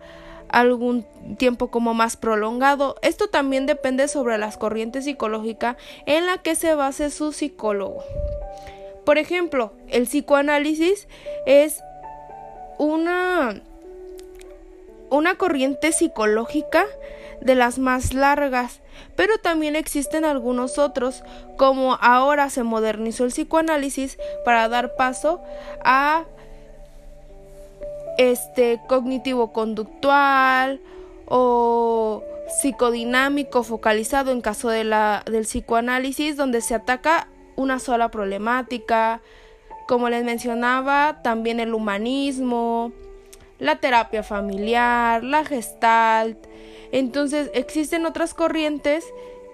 algún 0.48 1.04
tiempo 1.36 1.68
como 1.68 1.94
más 1.94 2.16
prolongado. 2.16 2.96
Esto 3.02 3.28
también 3.28 3.66
depende 3.66 4.08
sobre 4.08 4.38
las 4.38 4.56
corrientes 4.56 5.04
psicológicas 5.04 5.76
en 6.06 6.26
la 6.26 6.38
que 6.38 6.54
se 6.54 6.74
base 6.74 7.10
su 7.10 7.32
psicólogo. 7.32 8.04
Por 9.04 9.18
ejemplo, 9.18 9.72
el 9.88 10.04
psicoanálisis 10.04 11.08
es 11.44 11.82
una 12.78 13.60
una 15.14 15.36
corriente 15.36 15.92
psicológica 15.92 16.86
de 17.40 17.54
las 17.54 17.78
más 17.78 18.14
largas, 18.14 18.80
pero 19.16 19.38
también 19.38 19.76
existen 19.76 20.24
algunos 20.24 20.78
otros, 20.78 21.22
como 21.56 21.94
ahora 22.00 22.50
se 22.50 22.62
modernizó 22.62 23.24
el 23.24 23.30
psicoanálisis 23.30 24.18
para 24.44 24.68
dar 24.68 24.96
paso 24.96 25.40
a 25.84 26.24
este 28.18 28.80
cognitivo 28.88 29.52
conductual 29.52 30.80
o 31.26 32.22
psicodinámico 32.60 33.62
focalizado 33.62 34.30
en 34.30 34.40
caso 34.40 34.68
de 34.68 34.84
la, 34.84 35.22
del 35.26 35.44
psicoanálisis 35.44 36.36
donde 36.36 36.60
se 36.60 36.74
ataca 36.74 37.28
una 37.56 37.78
sola 37.78 38.10
problemática, 38.10 39.20
como 39.86 40.08
les 40.08 40.24
mencionaba, 40.24 41.20
también 41.22 41.60
el 41.60 41.74
humanismo, 41.74 42.92
la 43.58 43.76
terapia 43.76 44.22
familiar, 44.22 45.22
la 45.22 45.44
gestalt. 45.44 46.38
Entonces 46.92 47.50
existen 47.54 48.06
otras 48.06 48.34
corrientes 48.34 49.04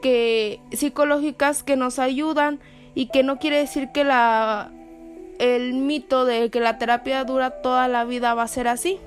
que 0.03 0.61
psicológicas 0.73 1.63
que 1.63 1.77
nos 1.77 1.99
ayudan 1.99 2.61
y 2.95 3.07
que 3.07 3.23
no 3.23 3.39
quiere 3.39 3.59
decir 3.59 3.91
que 3.93 4.05
la 4.05 4.71
el 5.39 5.73
mito 5.73 6.27
de 6.27 6.51
que 6.51 6.61
la 6.61 6.77
terapia 6.77 7.25
dura 7.25 7.63
toda 7.63 7.89
la 7.89 8.05
vida 8.05 8.35
va 8.35 8.43
a 8.43 8.49
ser 8.49 8.69
así. 8.69 9.01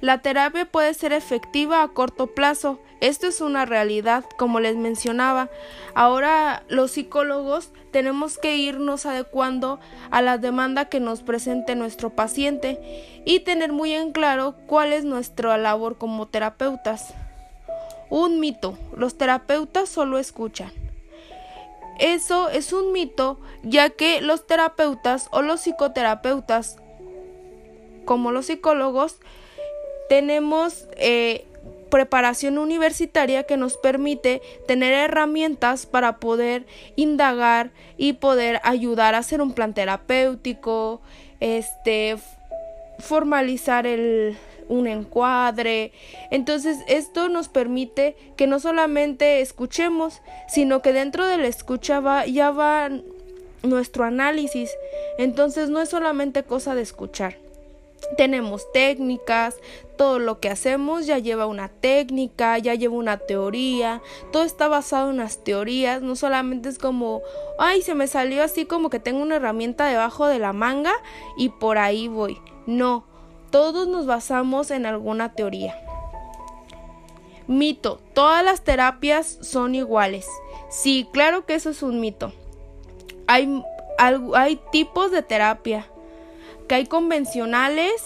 La 0.00 0.18
terapia 0.18 0.64
puede 0.64 0.94
ser 0.94 1.12
efectiva 1.12 1.82
a 1.82 1.88
corto 1.88 2.28
plazo. 2.28 2.78
Esto 3.00 3.26
es 3.26 3.40
una 3.40 3.66
realidad, 3.66 4.24
como 4.38 4.60
les 4.60 4.76
mencionaba. 4.76 5.50
Ahora 5.94 6.62
los 6.68 6.92
psicólogos 6.92 7.70
tenemos 7.90 8.38
que 8.38 8.56
irnos 8.56 9.06
adecuando 9.06 9.78
a 10.10 10.22
la 10.22 10.38
demanda 10.38 10.86
que 10.86 11.00
nos 11.00 11.22
presente 11.22 11.74
nuestro 11.74 12.10
paciente 12.10 12.80
y 13.24 13.40
tener 13.40 13.72
muy 13.72 13.92
en 13.92 14.12
claro 14.12 14.54
cuál 14.66 14.92
es 14.92 15.04
nuestra 15.04 15.56
labor 15.58 15.98
como 15.98 16.28
terapeutas. 16.28 17.14
Un 18.10 18.40
mito. 18.40 18.78
Los 18.96 19.18
terapeutas 19.18 19.88
solo 19.88 20.18
escuchan. 20.18 20.72
Eso 21.98 22.48
es 22.48 22.72
un 22.72 22.92
mito, 22.92 23.38
ya 23.62 23.90
que 23.90 24.20
los 24.20 24.46
terapeutas 24.46 25.28
o 25.30 25.42
los 25.42 25.60
psicoterapeutas, 25.60 26.76
como 28.04 28.32
los 28.32 28.46
psicólogos, 28.46 29.18
tenemos 30.08 30.88
eh, 30.96 31.46
preparación 31.94 32.58
universitaria 32.58 33.44
que 33.44 33.56
nos 33.56 33.76
permite 33.76 34.42
tener 34.66 34.92
herramientas 34.92 35.86
para 35.86 36.16
poder 36.16 36.66
indagar 36.96 37.70
y 37.96 38.14
poder 38.14 38.60
ayudar 38.64 39.14
a 39.14 39.18
hacer 39.18 39.40
un 39.40 39.52
plan 39.52 39.74
terapéutico, 39.74 41.00
este 41.38 42.16
formalizar 42.98 43.86
el, 43.86 44.36
un 44.68 44.88
encuadre. 44.88 45.92
Entonces 46.32 46.78
esto 46.88 47.28
nos 47.28 47.48
permite 47.48 48.16
que 48.34 48.48
no 48.48 48.58
solamente 48.58 49.40
escuchemos, 49.40 50.20
sino 50.48 50.82
que 50.82 50.92
dentro 50.92 51.24
de 51.28 51.38
la 51.38 51.46
escucha 51.46 52.00
va, 52.00 52.26
ya 52.26 52.50
va 52.50 52.90
nuestro 53.62 54.02
análisis. 54.02 54.68
Entonces 55.16 55.70
no 55.70 55.80
es 55.80 55.90
solamente 55.90 56.42
cosa 56.42 56.74
de 56.74 56.82
escuchar. 56.82 57.36
Tenemos 58.16 58.70
técnicas, 58.72 59.56
todo 59.96 60.18
lo 60.18 60.40
que 60.40 60.48
hacemos 60.48 61.06
ya 61.06 61.18
lleva 61.18 61.46
una 61.46 61.68
técnica, 61.68 62.58
ya 62.58 62.74
lleva 62.74 62.94
una 62.94 63.18
teoría, 63.18 64.02
todo 64.32 64.42
está 64.42 64.68
basado 64.68 65.10
en 65.10 65.18
las 65.18 65.42
teorías, 65.44 66.02
no 66.02 66.16
solamente 66.16 66.68
es 66.68 66.78
como, 66.78 67.22
ay, 67.58 67.82
se 67.82 67.94
me 67.94 68.06
salió 68.06 68.42
así 68.42 68.64
como 68.64 68.90
que 68.90 68.98
tengo 68.98 69.22
una 69.22 69.36
herramienta 69.36 69.86
debajo 69.86 70.26
de 70.26 70.38
la 70.38 70.52
manga 70.52 70.92
y 71.36 71.50
por 71.50 71.78
ahí 71.78 72.08
voy. 72.08 72.38
No, 72.66 73.04
todos 73.50 73.88
nos 73.88 74.06
basamos 74.06 74.70
en 74.70 74.86
alguna 74.86 75.32
teoría. 75.34 75.76
Mito. 77.46 78.00
Todas 78.14 78.44
las 78.44 78.62
terapias 78.62 79.38
son 79.42 79.74
iguales. 79.74 80.26
Sí, 80.70 81.06
claro 81.12 81.44
que 81.44 81.54
eso 81.54 81.70
es 81.70 81.82
un 81.82 82.00
mito. 82.00 82.32
Hay, 83.26 83.62
hay 83.98 84.60
tipos 84.72 85.10
de 85.10 85.22
terapia. 85.22 85.86
Que 86.68 86.76
hay 86.76 86.86
convencionales 86.86 88.02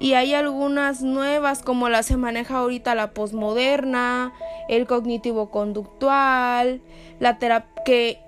y 0.00 0.14
hay 0.14 0.32
algunas 0.32 1.02
nuevas 1.02 1.62
como 1.62 1.90
la 1.90 2.02
se 2.02 2.16
maneja 2.16 2.58
ahorita 2.58 2.94
la 2.94 3.10
posmoderna, 3.12 4.32
el 4.68 4.86
cognitivo 4.86 5.50
conductual, 5.50 6.80
la 7.20 7.38
terapia 7.38 7.84
que 7.84 8.18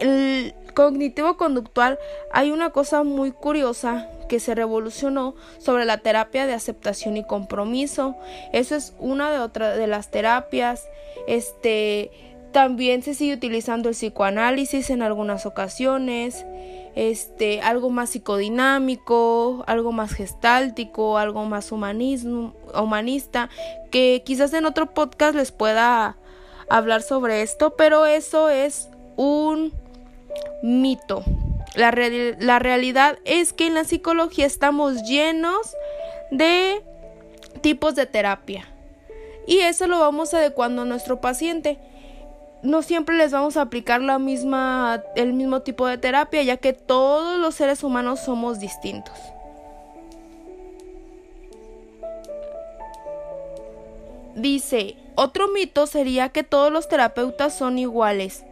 el 0.00 0.54
cognitivo 0.74 1.36
conductual 1.36 1.98
hay 2.32 2.50
una 2.50 2.70
cosa 2.70 3.04
muy 3.04 3.30
curiosa 3.30 4.08
que 4.28 4.40
se 4.40 4.54
revolucionó 4.54 5.34
sobre 5.58 5.84
la 5.84 5.98
terapia 5.98 6.46
de 6.46 6.52
aceptación 6.52 7.16
y 7.16 7.24
compromiso. 7.24 8.16
Eso 8.52 8.74
es 8.74 8.94
una 8.98 9.30
de 9.30 9.38
otras 9.38 9.78
de 9.78 9.86
las 9.86 10.10
terapias. 10.10 10.86
Este 11.26 12.10
también 12.52 13.02
se 13.02 13.14
sigue 13.14 13.34
utilizando 13.34 13.88
el 13.88 13.94
psicoanálisis 13.94 14.90
en 14.90 15.02
algunas 15.02 15.46
ocasiones. 15.46 16.44
Este, 16.98 17.60
algo 17.60 17.90
más 17.90 18.10
psicodinámico, 18.10 19.62
algo 19.68 19.92
más 19.92 20.12
gestáltico, 20.12 21.16
algo 21.16 21.44
más 21.44 21.70
humanismo, 21.70 22.54
humanista, 22.74 23.50
que 23.92 24.24
quizás 24.26 24.52
en 24.52 24.64
otro 24.64 24.92
podcast 24.94 25.36
les 25.36 25.52
pueda 25.52 26.16
hablar 26.68 27.02
sobre 27.02 27.42
esto, 27.42 27.76
pero 27.76 28.04
eso 28.04 28.48
es 28.48 28.88
un 29.14 29.72
mito. 30.60 31.22
La, 31.76 31.94
la 32.40 32.58
realidad 32.58 33.20
es 33.24 33.52
que 33.52 33.68
en 33.68 33.74
la 33.74 33.84
psicología 33.84 34.46
estamos 34.46 35.04
llenos 35.04 35.76
de 36.32 36.82
tipos 37.60 37.94
de 37.94 38.06
terapia. 38.06 38.66
Y 39.46 39.60
eso 39.60 39.86
lo 39.86 40.00
vamos 40.00 40.34
adecuando 40.34 40.82
a 40.82 40.84
nuestro 40.84 41.20
paciente. 41.20 41.78
No 42.62 42.82
siempre 42.82 43.16
les 43.16 43.32
vamos 43.32 43.56
a 43.56 43.62
aplicar 43.62 44.00
la 44.00 44.18
misma, 44.18 45.02
el 45.14 45.32
mismo 45.32 45.60
tipo 45.62 45.86
de 45.86 45.98
terapia, 45.98 46.42
ya 46.42 46.56
que 46.56 46.72
todos 46.72 47.38
los 47.38 47.54
seres 47.54 47.84
humanos 47.84 48.20
somos 48.20 48.58
distintos. 48.58 49.14
Dice, 54.34 54.96
otro 55.14 55.48
mito 55.48 55.86
sería 55.86 56.28
que 56.28 56.42
todos 56.42 56.72
los 56.72 56.88
terapeutas 56.88 57.56
son 57.56 57.78
iguales. 57.78 58.44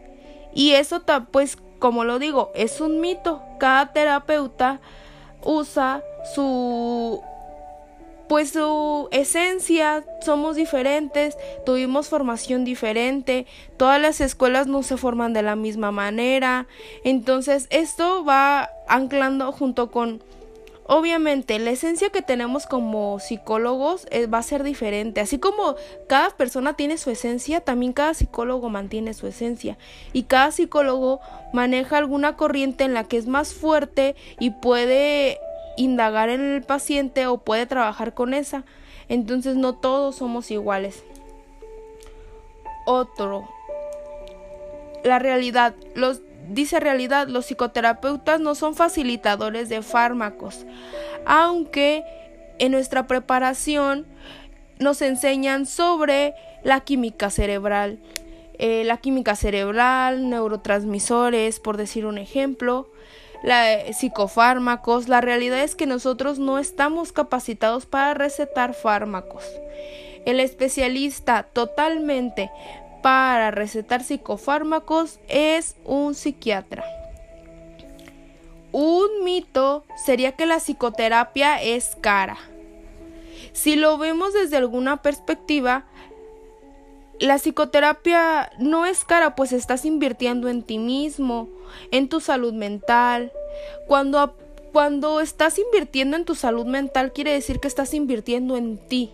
Y 0.53 0.71
eso 0.71 1.01
pues 1.31 1.57
como 1.79 2.03
lo 2.03 2.19
digo, 2.19 2.51
es 2.55 2.81
un 2.81 2.99
mito. 2.99 3.41
Cada 3.59 3.93
terapeuta 3.93 4.79
usa 5.43 6.01
su 6.33 7.21
pues 8.27 8.51
su 8.51 9.07
esencia, 9.11 10.03
somos 10.21 10.55
diferentes, 10.55 11.37
tuvimos 11.65 12.09
formación 12.09 12.65
diferente, 12.65 13.45
todas 13.77 14.01
las 14.01 14.21
escuelas 14.21 14.67
no 14.67 14.83
se 14.83 14.97
forman 14.97 15.33
de 15.33 15.43
la 15.43 15.55
misma 15.55 15.91
manera, 15.91 16.67
entonces 17.03 17.67
esto 17.69 18.25
va 18.25 18.69
anclando 18.87 19.51
junto 19.51 19.91
con 19.91 20.21
Obviamente, 20.89 21.59
la 21.59 21.71
esencia 21.71 22.09
que 22.11 22.21
tenemos 22.21 22.65
como 22.65 23.19
psicólogos 23.19 24.07
eh, 24.09 24.25
va 24.25 24.37
a 24.37 24.43
ser 24.43 24.63
diferente. 24.63 25.19
Así 25.19 25.37
como 25.37 25.75
cada 26.07 26.29
persona 26.29 26.75
tiene 26.75 26.97
su 26.97 27.09
esencia, 27.09 27.59
también 27.59 27.91
cada 27.91 28.13
psicólogo 28.13 28.69
mantiene 28.69 29.13
su 29.13 29.27
esencia. 29.27 29.77
Y 30.13 30.23
cada 30.23 30.51
psicólogo 30.51 31.19
maneja 31.51 31.97
alguna 31.97 32.37
corriente 32.37 32.85
en 32.85 32.93
la 32.93 33.03
que 33.03 33.17
es 33.17 33.27
más 33.27 33.53
fuerte 33.53 34.15
y 34.39 34.51
puede 34.51 35.41
indagar 35.77 36.29
en 36.29 36.41
el 36.41 36.63
paciente 36.63 37.27
o 37.27 37.37
puede 37.37 37.65
trabajar 37.65 38.13
con 38.13 38.33
esa. 38.33 38.65
Entonces 39.07 39.55
no 39.55 39.75
todos 39.75 40.17
somos 40.17 40.51
iguales. 40.51 41.03
Otro. 42.85 43.47
La 45.03 45.19
realidad. 45.19 45.75
Los 45.95 46.21
dice 46.49 46.79
realidad, 46.79 47.27
los 47.27 47.45
psicoterapeutas 47.45 48.39
no 48.39 48.55
son 48.55 48.75
facilitadores 48.75 49.69
de 49.69 49.81
fármacos, 49.81 50.65
aunque 51.25 52.03
en 52.59 52.71
nuestra 52.71 53.07
preparación 53.07 54.05
nos 54.79 55.01
enseñan 55.01 55.65
sobre 55.65 56.33
la 56.63 56.81
química 56.81 57.29
cerebral, 57.29 57.99
eh, 58.57 58.83
la 58.85 58.97
química 58.97 59.35
cerebral, 59.35 60.29
neurotransmisores, 60.29 61.59
por 61.59 61.77
decir 61.77 62.05
un 62.05 62.17
ejemplo, 62.17 62.89
la, 63.43 63.93
psicofármacos. 63.93 65.07
La 65.07 65.21
realidad 65.21 65.61
es 65.63 65.75
que 65.75 65.85
nosotros 65.85 66.39
no 66.39 66.59
estamos 66.59 67.11
capacitados 67.11 67.85
para 67.85 68.13
recetar 68.13 68.73
fármacos. 68.73 69.43
El 70.25 70.39
especialista 70.39 71.43
totalmente 71.43 72.51
para 73.01 73.51
recetar 73.51 74.03
psicofármacos 74.03 75.19
es 75.27 75.75
un 75.85 76.15
psiquiatra. 76.15 76.83
Un 78.71 79.23
mito 79.23 79.85
sería 80.05 80.33
que 80.33 80.45
la 80.45 80.57
psicoterapia 80.57 81.61
es 81.61 81.95
cara. 82.01 82.37
Si 83.53 83.75
lo 83.75 83.97
vemos 83.97 84.33
desde 84.33 84.57
alguna 84.57 85.01
perspectiva, 85.01 85.86
la 87.19 87.37
psicoterapia 87.37 88.51
no 88.59 88.85
es 88.85 89.03
cara, 89.05 89.35
pues 89.35 89.51
estás 89.53 89.85
invirtiendo 89.85 90.49
en 90.49 90.63
ti 90.63 90.77
mismo, 90.77 91.49
en 91.91 92.09
tu 92.09 92.19
salud 92.19 92.53
mental. 92.53 93.31
Cuando, 93.87 94.35
cuando 94.71 95.19
estás 95.19 95.59
invirtiendo 95.59 96.17
en 96.17 96.25
tu 96.25 96.35
salud 96.35 96.65
mental, 96.65 97.13
quiere 97.13 97.31
decir 97.31 97.59
que 97.59 97.67
estás 97.67 97.93
invirtiendo 97.93 98.55
en 98.57 98.77
ti. 98.77 99.11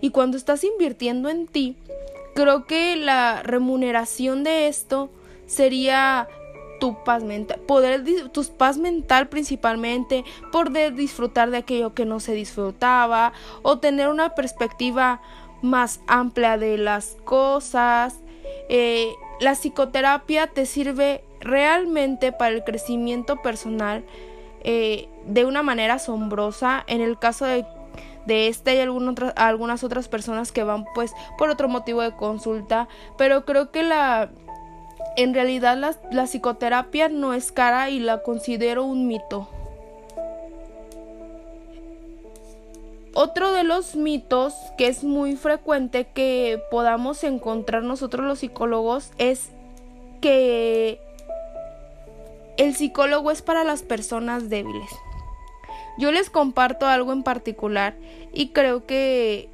Y 0.00 0.10
cuando 0.10 0.36
estás 0.36 0.64
invirtiendo 0.64 1.28
en 1.28 1.46
ti, 1.46 1.76
Creo 2.34 2.66
que 2.66 2.96
la 2.96 3.42
remuneración 3.44 4.42
de 4.42 4.66
esto 4.66 5.08
sería 5.46 6.28
tu 6.80 7.04
paz 7.04 7.22
mental, 7.22 7.60
poder 7.60 8.02
tu 8.32 8.44
paz 8.58 8.76
mental 8.76 9.28
principalmente, 9.28 10.24
poder 10.50 10.94
disfrutar 10.94 11.50
de 11.52 11.58
aquello 11.58 11.94
que 11.94 12.04
no 12.04 12.18
se 12.18 12.34
disfrutaba 12.34 13.32
o 13.62 13.78
tener 13.78 14.08
una 14.08 14.34
perspectiva 14.34 15.22
más 15.64 16.00
amplia 16.06 16.58
de 16.58 16.78
las 16.78 17.16
cosas. 17.24 18.20
Eh, 18.68 19.12
la 19.40 19.54
psicoterapia 19.54 20.46
te 20.46 20.66
sirve 20.66 21.24
realmente 21.40 22.32
para 22.32 22.54
el 22.54 22.64
crecimiento 22.64 23.42
personal 23.42 24.04
eh, 24.62 25.08
de 25.26 25.44
una 25.44 25.62
manera 25.62 25.94
asombrosa. 25.94 26.84
En 26.86 27.00
el 27.00 27.18
caso 27.18 27.44
de 27.46 27.64
de 28.26 28.48
esta 28.48 28.72
y 28.72 28.78
algunas 28.80 29.84
otras 29.84 30.08
personas 30.08 30.50
que 30.50 30.62
van 30.62 30.86
pues 30.94 31.12
por 31.36 31.50
otro 31.50 31.68
motivo 31.68 32.00
de 32.02 32.12
consulta, 32.12 32.88
pero 33.18 33.44
creo 33.44 33.70
que 33.70 33.82
la 33.82 34.30
en 35.16 35.34
realidad 35.34 35.76
la, 35.76 35.94
la 36.10 36.24
psicoterapia 36.24 37.08
no 37.08 37.34
es 37.34 37.52
cara 37.52 37.90
y 37.90 38.00
la 38.00 38.22
considero 38.22 38.84
un 38.84 39.06
mito. 39.06 39.48
Otro 43.14 43.52
de 43.52 43.62
los 43.62 43.94
mitos 43.94 44.54
que 44.76 44.88
es 44.88 45.04
muy 45.04 45.36
frecuente 45.36 46.08
que 46.12 46.60
podamos 46.70 47.22
encontrar 47.22 47.84
nosotros 47.84 48.26
los 48.26 48.40
psicólogos 48.40 49.12
es 49.18 49.50
que 50.20 51.00
el 52.56 52.74
psicólogo 52.74 53.30
es 53.30 53.40
para 53.40 53.62
las 53.62 53.82
personas 53.82 54.48
débiles. 54.48 54.90
Yo 55.96 56.10
les 56.10 56.28
comparto 56.28 56.86
algo 56.86 57.12
en 57.12 57.22
particular 57.22 57.94
y 58.32 58.48
creo 58.48 58.84
que 58.84 59.48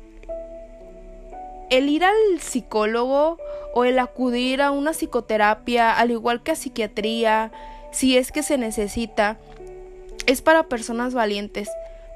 el 1.69 1.91
ir 1.91 2.05
al 2.05 2.41
psicólogo 2.41 3.37
o 3.75 3.85
el 3.85 3.99
acudir 3.99 4.63
a 4.63 4.71
una 4.71 4.93
psicoterapia, 4.93 5.93
al 5.93 6.11
igual 6.11 6.43
que 6.43 6.53
a 6.53 6.57
psiquiatría, 6.57 7.53
si 7.93 8.17
es 8.17 8.33
que 8.33 8.43
se 8.43 8.57
necesita, 8.57 9.39
es 10.27 10.41
para 10.43 10.65
personas 10.65 11.15
valientes, 11.15 11.69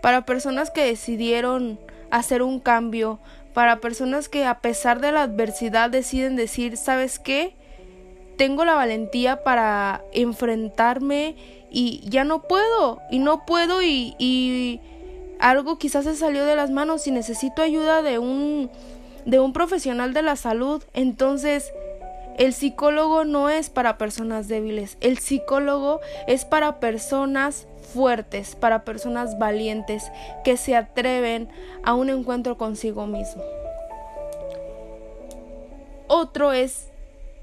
para 0.04 0.26
personas 0.26 0.70
que 0.70 0.84
decidieron 0.84 1.80
hacer 2.10 2.42
un 2.42 2.60
cambio, 2.60 3.20
para 3.54 3.80
personas 3.80 4.28
que 4.28 4.44
a 4.44 4.58
pesar 4.58 5.00
de 5.00 5.12
la 5.12 5.22
adversidad 5.22 5.88
deciden 5.88 6.36
decir, 6.36 6.76
¿sabes 6.76 7.18
qué? 7.18 7.54
Tengo 8.36 8.66
la 8.66 8.74
valentía 8.74 9.42
para 9.44 10.04
enfrentarme 10.12 11.36
y 11.70 12.02
ya 12.06 12.24
no 12.24 12.42
puedo 12.42 13.00
y 13.10 13.18
no 13.18 13.46
puedo 13.46 13.80
y, 13.80 14.14
y 14.18 14.82
algo 15.40 15.78
quizás 15.78 16.04
se 16.04 16.16
salió 16.16 16.44
de 16.44 16.56
las 16.56 16.70
manos 16.70 17.06
y 17.06 17.10
necesito 17.10 17.62
ayuda 17.62 18.02
de 18.02 18.18
un 18.18 18.70
de 19.24 19.40
un 19.40 19.54
profesional 19.54 20.12
de 20.12 20.20
la 20.20 20.36
salud 20.36 20.84
entonces 20.92 21.72
el 22.36 22.52
psicólogo 22.52 23.24
no 23.24 23.48
es 23.48 23.70
para 23.70 23.96
personas 23.96 24.48
débiles 24.48 24.98
el 25.00 25.16
psicólogo 25.16 26.00
es 26.26 26.44
para 26.44 26.78
personas 26.78 27.66
fuertes 27.84 28.56
para 28.56 28.84
personas 28.84 29.38
valientes 29.38 30.10
que 30.44 30.56
se 30.56 30.74
atreven 30.74 31.48
a 31.82 31.94
un 31.94 32.10
encuentro 32.10 32.56
consigo 32.56 33.06
mismo 33.06 33.42
otro 36.14 36.52
es 36.52 36.88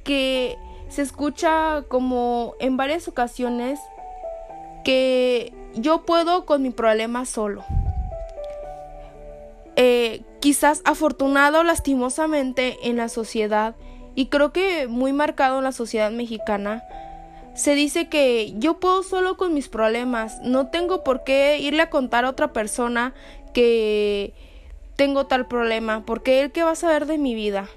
que 0.04 0.58
se 0.90 1.02
escucha 1.02 1.84
como 1.88 2.56
en 2.60 2.78
varias 2.78 3.08
ocasiones 3.08 3.80
que 4.84 5.54
yo 5.76 6.04
puedo 6.04 6.46
con 6.46 6.62
mi 6.62 6.72
problema 6.72 7.26
solo. 7.26 7.64
Eh, 9.76 10.22
quizás 10.40 10.82
afortunado 10.86 11.64
lastimosamente 11.64 12.78
en 12.84 12.98
la 12.98 13.10
sociedad 13.10 13.76
y 14.16 14.28
creo 14.28 14.52
que 14.52 14.88
muy 14.88 15.14
marcado 15.14 15.60
en 15.60 15.64
la 15.64 15.72
sociedad 15.72 16.12
mexicana, 16.12 16.84
se 17.54 17.76
dice 17.76 18.10
que 18.10 18.54
yo 18.58 18.80
puedo 18.80 19.04
solo 19.04 19.38
con 19.38 19.54
mis 19.54 19.68
problemas, 19.68 20.40
no 20.42 20.68
tengo 20.68 21.04
por 21.04 21.24
qué 21.24 21.60
irle 21.60 21.84
a 21.84 21.90
contar 21.90 22.26
a 22.26 22.30
otra 22.30 22.54
persona 22.54 23.14
que 23.54 24.34
tengo 24.96 25.26
tal 25.28 25.48
problema, 25.48 26.06
porque 26.06 26.42
él 26.42 26.52
qué 26.52 26.64
va 26.64 26.72
a 26.72 26.76
saber 26.76 27.06
de 27.06 27.18
mi 27.18 27.36
vida. 27.36 27.68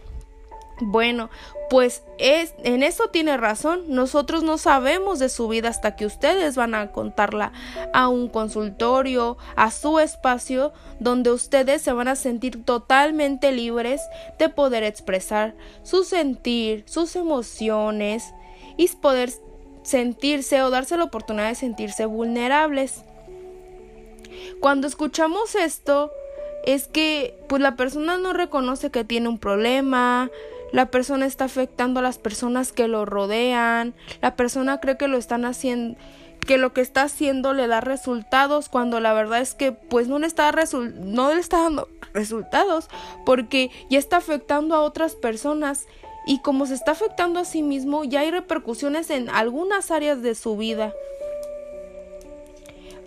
Bueno, 0.81 1.31
pues 1.71 2.03
es, 2.19 2.53
en 2.65 2.83
eso 2.83 3.09
tiene 3.09 3.37
razón. 3.37 3.85
Nosotros 3.89 4.43
no 4.43 4.59
sabemos 4.59 5.21
de 5.21 5.29
su 5.29 5.47
vida 5.47 5.69
hasta 5.69 5.95
que 5.95 6.05
ustedes 6.05 6.57
van 6.57 6.75
a 6.75 6.91
contarla 6.91 7.53
a 7.93 8.09
un 8.09 8.29
consultorio, 8.29 9.39
a 9.55 9.71
su 9.71 10.01
espacio, 10.01 10.73
donde 10.99 11.31
ustedes 11.31 11.81
se 11.83 11.93
van 11.93 12.09
a 12.09 12.17
sentir 12.17 12.65
totalmente 12.65 13.53
libres 13.53 14.03
de 14.39 14.49
poder 14.49 14.83
expresar 14.83 15.55
su 15.85 16.03
sentir, 16.03 16.83
sus 16.87 17.15
emociones 17.15 18.35
y 18.77 18.89
poder 18.89 19.31
sentirse 19.85 20.63
o 20.63 20.71
darse 20.71 20.97
la 20.97 21.05
oportunidad 21.05 21.49
de 21.49 21.55
sentirse 21.55 22.07
vulnerables. 22.07 23.05
Cuando 24.61 24.89
escuchamos 24.89 25.55
esto, 25.55 26.11
es 26.65 26.89
que 26.89 27.39
pues 27.49 27.63
la 27.63 27.77
persona 27.77 28.19
no 28.19 28.33
reconoce 28.33 28.91
que 28.91 29.05
tiene 29.05 29.29
un 29.29 29.39
problema, 29.39 30.31
la 30.73 30.87
persona 30.87 31.27
está 31.27 31.45
afectando 31.45 32.01
a 32.01 32.03
las 32.03 32.19
personas 32.19 32.73
que 32.73 32.89
lo 32.89 33.05
rodean, 33.05 33.95
la 34.21 34.35
persona 34.35 34.81
cree 34.81 34.97
que 34.97 35.07
lo 35.07 35.19
están 35.19 35.45
haciendo 35.45 35.97
que 36.45 36.59
lo 36.59 36.75
que 36.75 36.83
está 36.83 37.03
haciendo 37.03 37.55
le 37.55 37.67
da 37.67 37.81
resultados 37.81 38.69
cuando 38.69 39.01
la 39.01 39.15
verdad 39.15 39.41
es 39.41 39.55
que 39.55 39.73
pues 39.73 40.09
no 40.09 40.19
le 40.19 40.27
está 40.27 40.53
no 40.53 41.33
le 41.33 41.41
está 41.41 41.63
dando 41.63 41.89
resultados 42.13 42.89
porque 43.25 43.71
ya 43.89 43.99
está 43.99 44.19
afectando 44.19 44.75
a 44.75 44.83
otras 44.83 45.15
personas 45.15 45.87
y 46.27 46.39
como 46.41 46.67
se 46.67 46.75
está 46.75 46.93
afectando 46.93 47.41
a 47.41 47.45
sí 47.45 47.63
mismo 47.63 48.05
ya 48.05 48.21
hay 48.21 48.31
repercusiones 48.31 49.11
en 49.11 49.29
algunas 49.29 49.91
áreas 49.91 50.23
de 50.23 50.35
su 50.35 50.57
vida. 50.57 50.93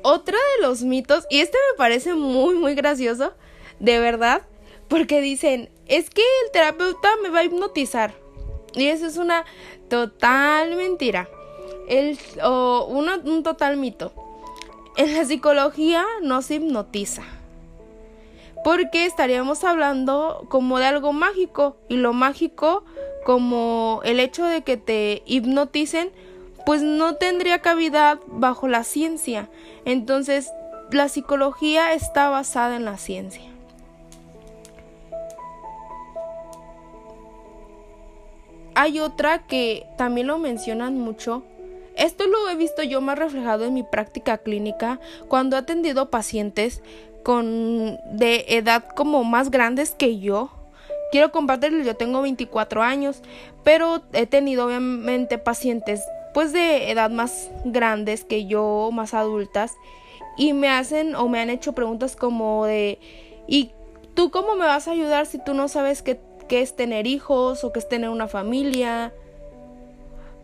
Otra 0.03 0.37
de 0.55 0.67
los 0.67 0.83
mitos, 0.83 1.25
y 1.29 1.39
este 1.39 1.57
me 1.71 1.77
parece 1.77 2.13
muy 2.13 2.55
muy 2.55 2.75
gracioso, 2.75 3.33
de 3.79 3.99
verdad, 3.99 4.43
porque 4.87 5.21
dicen, 5.21 5.69
es 5.87 6.09
que 6.09 6.21
el 6.45 6.51
terapeuta 6.51 7.09
me 7.21 7.29
va 7.29 7.39
a 7.39 7.43
hipnotizar. 7.43 8.13
Y 8.73 8.87
eso 8.87 9.07
es 9.07 9.17
una 9.17 9.45
total 9.89 10.75
mentira. 10.75 11.27
El, 11.87 12.17
o 12.43 12.85
un 12.85 13.43
total 13.43 13.77
mito. 13.77 14.13
En 14.97 15.15
la 15.15 15.25
psicología 15.25 16.05
no 16.21 16.41
se 16.41 16.55
hipnotiza. 16.55 17.23
Porque 18.67 19.05
estaríamos 19.05 19.63
hablando 19.63 20.45
como 20.49 20.77
de 20.77 20.87
algo 20.87 21.13
mágico. 21.13 21.77
Y 21.87 21.95
lo 21.95 22.11
mágico, 22.11 22.83
como 23.25 24.01
el 24.03 24.19
hecho 24.19 24.43
de 24.43 24.61
que 24.61 24.75
te 24.75 25.23
hipnoticen, 25.25 26.11
pues 26.65 26.81
no 26.81 27.15
tendría 27.15 27.59
cavidad 27.59 28.19
bajo 28.27 28.67
la 28.67 28.83
ciencia. 28.83 29.49
Entonces, 29.85 30.51
la 30.91 31.07
psicología 31.07 31.93
está 31.93 32.27
basada 32.27 32.75
en 32.75 32.83
la 32.83 32.97
ciencia. 32.97 33.49
Hay 38.75 38.99
otra 38.99 39.47
que 39.47 39.85
también 39.97 40.27
lo 40.27 40.39
mencionan 40.39 40.99
mucho. 40.99 41.43
Esto 41.97 42.27
lo 42.27 42.49
he 42.49 42.55
visto 42.55 42.83
yo 42.83 43.01
más 43.01 43.17
reflejado 43.17 43.65
en 43.65 43.73
mi 43.73 43.83
práctica 43.83 44.37
clínica 44.37 44.99
cuando 45.27 45.55
he 45.55 45.59
atendido 45.59 46.09
pacientes 46.09 46.81
con 47.23 47.97
de 48.11 48.45
edad 48.47 48.85
como 48.95 49.23
más 49.23 49.51
grandes 49.51 49.91
que 49.91 50.19
yo. 50.19 50.51
Quiero 51.11 51.31
compartirles, 51.31 51.85
yo 51.85 51.95
tengo 51.95 52.21
24 52.21 52.83
años, 52.83 53.21
pero 53.63 54.01
he 54.13 54.27
tenido 54.27 54.65
obviamente 54.65 55.37
pacientes 55.37 56.03
pues 56.33 56.53
de 56.53 56.91
edad 56.91 57.09
más 57.09 57.49
grandes 57.65 58.23
que 58.23 58.45
yo, 58.45 58.89
más 58.93 59.13
adultas, 59.13 59.73
y 60.37 60.53
me 60.53 60.69
hacen 60.69 61.15
o 61.15 61.27
me 61.27 61.39
han 61.39 61.49
hecho 61.49 61.73
preguntas 61.73 62.15
como 62.15 62.65
de 62.65 62.99
¿y 63.47 63.71
tú 64.13 64.29
cómo 64.29 64.55
me 64.55 64.65
vas 64.65 64.87
a 64.87 64.91
ayudar 64.91 65.25
si 65.25 65.43
tú 65.43 65.53
no 65.53 65.67
sabes 65.67 66.03
qué, 66.03 66.19
es 66.49 66.75
tener 66.75 67.07
hijos 67.07 67.63
o 67.63 67.73
qué 67.73 67.79
es 67.79 67.89
tener 67.89 68.09
una 68.09 68.27
familia? 68.27 69.13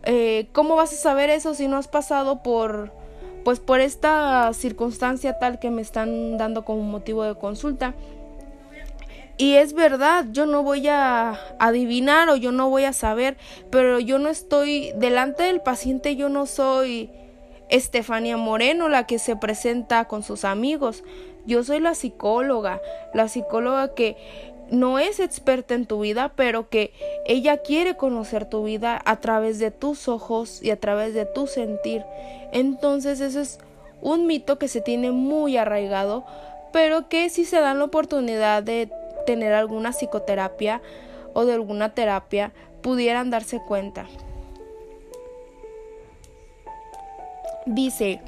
Eh, 0.06 0.48
¿Cómo 0.52 0.76
vas 0.76 0.94
a 0.94 0.98
saber 0.98 1.30
eso 1.30 1.54
si 1.54 1.68
no 1.68 1.78
has 1.78 1.88
pasado 1.88 2.44
por 2.44 2.92
pues 3.44 3.60
por 3.60 3.82
esta 3.82 4.54
circunstancia 4.54 5.38
tal 5.38 5.60
que 5.60 5.70
me 5.70 5.82
están 5.82 6.38
dando 6.38 6.64
como 6.64 6.84
motivo 6.84 7.24
de 7.24 7.36
consulta? 7.36 7.94
Y 9.38 9.56
es 9.56 9.74
verdad, 9.74 10.26
yo 10.32 10.46
no 10.46 10.64
voy 10.64 10.88
a 10.88 11.40
adivinar 11.60 12.30
o 12.30 12.36
yo 12.36 12.52
no 12.52 12.70
voy 12.70 12.84
a 12.84 12.94
saber, 12.94 13.36
pero 13.72 14.00
yo 14.00 14.20
no 14.20 14.30
estoy 14.30 14.92
delante 14.96 15.44
del 15.44 15.60
paciente, 15.60 16.16
yo 16.16 16.30
no 16.30 16.46
soy 16.46 17.10
Estefania 17.70 18.38
Moreno 18.38 18.90
la 18.90 19.08
que 19.08 19.18
se 19.18 19.36
presenta 19.36 20.06
con 20.06 20.22
sus 20.22 20.46
amigos. 20.46 21.04
Yo 21.46 21.64
soy 21.64 21.80
la 21.80 21.96
psicóloga, 21.96 22.80
la 23.14 23.28
psicóloga 23.28 23.96
que 23.96 24.16
no 24.74 24.98
es 24.98 25.20
experta 25.20 25.76
en 25.76 25.86
tu 25.86 26.00
vida, 26.00 26.34
pero 26.36 26.68
que 26.68 26.94
ella 27.26 27.58
quiere 27.58 27.96
conocer 27.96 28.46
tu 28.46 28.64
vida 28.64 29.00
a 29.06 29.18
través 29.18 29.60
de 29.60 29.70
tus 29.70 30.08
ojos 30.08 30.62
y 30.64 30.72
a 30.72 30.80
través 30.80 31.14
de 31.14 31.26
tu 31.26 31.46
sentir. 31.46 32.04
Entonces 32.52 33.22
eso 33.22 33.40
es 33.40 33.60
un 34.02 34.26
mito 34.26 34.58
que 34.58 34.68
se 34.68 34.82
tiene 34.82 35.12
muy 35.12 35.58
arraigado, 35.58 36.26
pero 36.72 37.08
que 37.08 37.30
si 37.30 37.46
se 37.46 37.60
dan 37.60 37.78
la 37.78 37.86
oportunidad 37.86 38.64
de 38.64 38.90
tener 39.28 39.54
alguna 39.54 39.92
psicoterapia 39.92 40.82
o 41.34 41.46
de 41.46 41.54
alguna 41.54 41.94
terapia 41.94 42.52
pudieran 42.82 43.30
darse 43.30 43.62
cuenta. 43.62 44.08
Dice, 47.68 48.22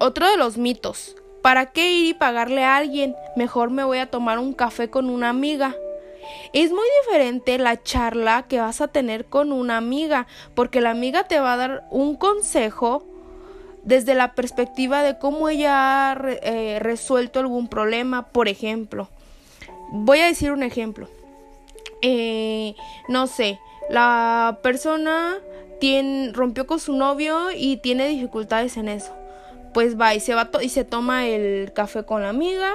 otro 0.00 0.28
de 0.28 0.36
los 0.36 0.58
mitos, 0.58 1.16
¿para 1.42 1.66
qué 1.66 1.92
ir 1.92 2.08
y 2.08 2.14
pagarle 2.14 2.64
a 2.64 2.76
alguien? 2.76 3.14
Mejor 3.36 3.70
me 3.70 3.84
voy 3.84 3.98
a 3.98 4.10
tomar 4.10 4.40
un 4.40 4.52
café 4.52 4.90
con 4.90 5.08
una 5.08 5.30
amiga. 5.30 5.76
Es 6.52 6.70
muy 6.70 6.86
diferente 7.04 7.58
la 7.58 7.82
charla 7.82 8.44
que 8.48 8.60
vas 8.60 8.80
a 8.80 8.88
tener 8.88 9.26
con 9.26 9.52
una 9.52 9.76
amiga, 9.76 10.26
porque 10.54 10.80
la 10.80 10.90
amiga 10.90 11.24
te 11.24 11.40
va 11.40 11.54
a 11.54 11.56
dar 11.56 11.84
un 11.90 12.16
consejo 12.16 13.04
desde 13.84 14.14
la 14.14 14.34
perspectiva 14.34 15.02
de 15.02 15.18
cómo 15.18 15.48
ella 15.48 16.12
ha 16.12 16.16
eh, 16.42 16.78
resuelto 16.80 17.40
algún 17.40 17.68
problema, 17.68 18.28
por 18.28 18.48
ejemplo. 18.48 19.08
Voy 19.90 20.20
a 20.20 20.26
decir 20.26 20.52
un 20.52 20.62
ejemplo. 20.62 21.08
Eh, 22.00 22.74
no 23.08 23.26
sé, 23.26 23.58
la 23.88 24.58
persona 24.62 25.36
tiene, 25.80 26.32
rompió 26.32 26.66
con 26.66 26.80
su 26.80 26.94
novio 26.94 27.50
y 27.54 27.76
tiene 27.78 28.08
dificultades 28.08 28.76
en 28.76 28.88
eso. 28.88 29.12
Pues 29.74 29.98
va 29.98 30.14
y 30.14 30.20
se 30.20 30.34
va 30.34 30.50
y 30.60 30.68
se 30.68 30.84
toma 30.84 31.26
el 31.26 31.72
café 31.72 32.04
con 32.04 32.22
la 32.22 32.28
amiga. 32.28 32.74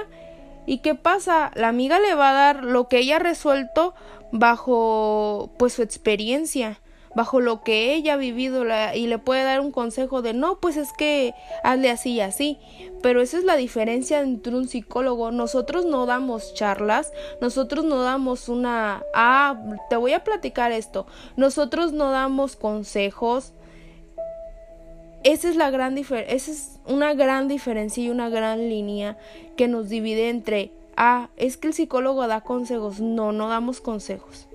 ¿Y 0.68 0.80
qué 0.80 0.94
pasa? 0.94 1.50
La 1.56 1.70
amiga 1.70 2.00
le 2.00 2.14
va 2.14 2.30
a 2.30 2.34
dar 2.34 2.64
lo 2.64 2.88
que 2.88 3.00
ella 3.00 3.16
ha 3.16 3.20
resuelto 3.20 3.96
bajo 4.32 5.50
pues 5.58 5.74
su 5.74 5.82
experiencia 5.82 6.80
bajo 7.18 7.42
lo 7.42 7.64
que 7.64 7.96
ella 7.96 8.14
ha 8.14 8.18
vivido 8.18 8.64
y 8.94 9.08
le 9.08 9.18
puede 9.18 9.44
dar 9.44 9.60
un 9.60 9.72
consejo 9.72 10.22
de 10.22 10.34
no, 10.34 10.60
pues 10.60 10.78
es 10.78 10.94
que 10.94 11.34
hazle 11.64 11.90
así 11.90 12.12
y 12.12 12.22
así. 12.22 12.60
Pero 13.02 13.22
esa 13.22 13.40
es 13.40 13.44
la 13.44 13.56
diferencia 13.56 14.20
entre 14.22 14.56
un 14.56 14.68
psicólogo. 14.68 15.32
Nosotros 15.32 15.86
no 15.86 16.06
damos 16.06 16.54
charlas, 16.54 17.12
nosotros 17.42 17.86
no 17.86 18.04
damos 18.04 18.50
una, 18.50 19.04
ah, 19.16 19.60
te 19.90 19.96
voy 19.96 20.14
a 20.14 20.24
platicar 20.24 20.72
esto. 20.72 21.08
Nosotros 21.36 21.92
no 21.92 22.12
damos 22.12 22.56
consejos. 22.56 23.54
Esa 25.24 25.50
es 25.50 25.56
la 25.56 25.70
gran 25.72 25.98
esa 25.98 26.52
es 26.52 26.80
una 26.86 27.14
gran 27.14 27.48
diferencia 27.48 28.04
y 28.04 28.10
una 28.10 28.30
gran 28.30 28.70
línea 28.70 29.18
que 29.56 29.68
nos 29.68 29.90
divide 29.90 30.30
entre, 30.30 30.72
ah, 30.96 31.30
es 31.38 31.58
que 31.58 31.68
el 31.68 31.74
psicólogo 31.74 32.28
da 32.28 32.42
consejos. 32.42 33.00
No, 33.00 33.32
no 33.32 33.50
damos 33.50 33.82
consejos. 33.82 34.48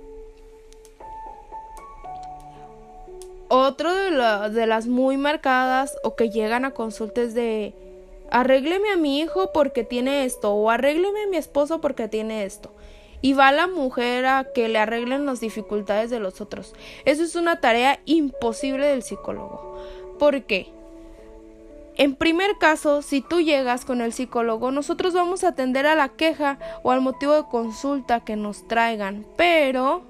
Otro 3.48 3.94
de, 3.94 4.51
de 4.51 4.66
las 4.66 4.87
muy 4.87 5.18
marcadas 5.18 5.94
o 6.05 6.16
que 6.16 6.31
llegan 6.31 6.64
a 6.64 6.70
consultas 6.70 7.35
de 7.35 7.75
arrégleme 8.31 8.90
a 8.90 8.96
mi 8.96 9.20
hijo 9.20 9.53
porque 9.53 9.85
tiene 9.85 10.25
esto 10.25 10.55
o 10.55 10.70
arrégleme 10.70 11.25
a 11.25 11.27
mi 11.27 11.37
esposo 11.37 11.81
porque 11.81 12.09
tiene 12.09 12.44
esto. 12.44 12.72
Y 13.20 13.35
va 13.35 13.53
la 13.53 13.68
mujer 13.68 14.27
a 14.27 14.48
que 14.53 14.68
le 14.68 14.79
arreglen 14.79 15.27
las 15.27 15.38
dificultades 15.38 16.11
de 16.11 16.18
los 16.18 16.40
otros. 16.40 16.75
Eso 17.05 17.22
es 17.22 17.37
una 17.37 17.61
tarea 17.61 18.01
imposible 18.05 18.87
del 18.87 19.03
psicólogo. 19.03 19.77
¿Por 20.22 20.44
qué? 20.44 20.68
En 21.96 22.14
primer 22.14 22.56
caso, 22.56 23.02
si 23.02 23.22
tú 23.22 23.40
llegas 23.40 23.85
con 23.85 24.00
el 24.00 24.12
psicólogo, 24.12 24.70
nosotros 24.70 25.14
vamos 25.14 25.42
a 25.42 25.48
atender 25.48 25.85
a 25.85 25.96
la 25.96 26.11
queja 26.11 26.61
o 26.85 26.92
al 26.92 27.00
motivo 27.00 27.35
de 27.35 27.42
consulta 27.42 28.20
que 28.20 28.37
nos 28.37 28.68
traigan, 28.68 29.26
pero 29.37 30.02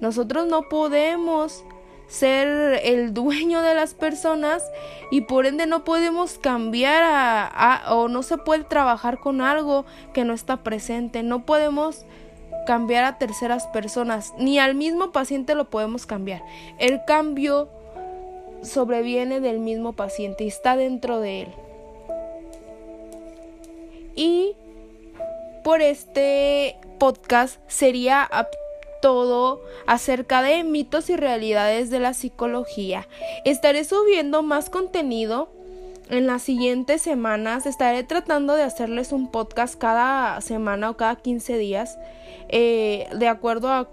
nosotros 0.00 0.46
no 0.46 0.68
podemos 0.68 1.64
ser 2.06 2.80
el 2.84 3.12
dueño 3.14 3.60
de 3.62 3.74
las 3.74 3.94
personas 3.94 4.62
y 5.10 5.22
por 5.22 5.44
ende 5.44 5.66
no 5.66 5.82
podemos 5.82 6.38
cambiar 6.38 7.02
a, 7.04 7.82
o 7.96 8.06
no 8.06 8.22
se 8.22 8.38
puede 8.38 8.62
trabajar 8.62 9.18
con 9.18 9.40
algo 9.40 9.86
que 10.14 10.22
no 10.22 10.34
está 10.34 10.58
presente, 10.58 11.24
no 11.24 11.44
podemos 11.44 12.04
cambiar 12.64 13.02
a 13.02 13.18
terceras 13.18 13.66
personas, 13.66 14.34
ni 14.38 14.60
al 14.60 14.76
mismo 14.76 15.10
paciente 15.10 15.56
lo 15.56 15.68
podemos 15.68 16.06
cambiar. 16.06 16.44
El 16.78 17.04
cambio 17.04 17.68
sobreviene 18.62 19.40
del 19.40 19.58
mismo 19.58 19.92
paciente 19.92 20.44
y 20.44 20.48
está 20.48 20.76
dentro 20.76 21.20
de 21.20 21.42
él. 21.42 21.48
Y 24.14 24.56
por 25.62 25.80
este 25.80 26.76
podcast 26.98 27.60
sería 27.68 28.28
todo 29.00 29.62
acerca 29.86 30.42
de 30.42 30.64
mitos 30.64 31.08
y 31.10 31.16
realidades 31.16 31.90
de 31.90 32.00
la 32.00 32.14
psicología. 32.14 33.06
Estaré 33.44 33.84
subiendo 33.84 34.42
más 34.42 34.70
contenido 34.70 35.48
en 36.10 36.26
las 36.26 36.42
siguientes 36.42 37.02
semanas. 37.02 37.66
Estaré 37.66 38.02
tratando 38.02 38.56
de 38.56 38.62
hacerles 38.62 39.12
un 39.12 39.30
podcast 39.30 39.76
cada 39.76 40.40
semana 40.40 40.90
o 40.90 40.96
cada 40.96 41.16
15 41.16 41.58
días. 41.58 41.98
Eh, 42.48 43.08
de 43.14 43.28
acuerdo 43.28 43.70
a 43.70 43.88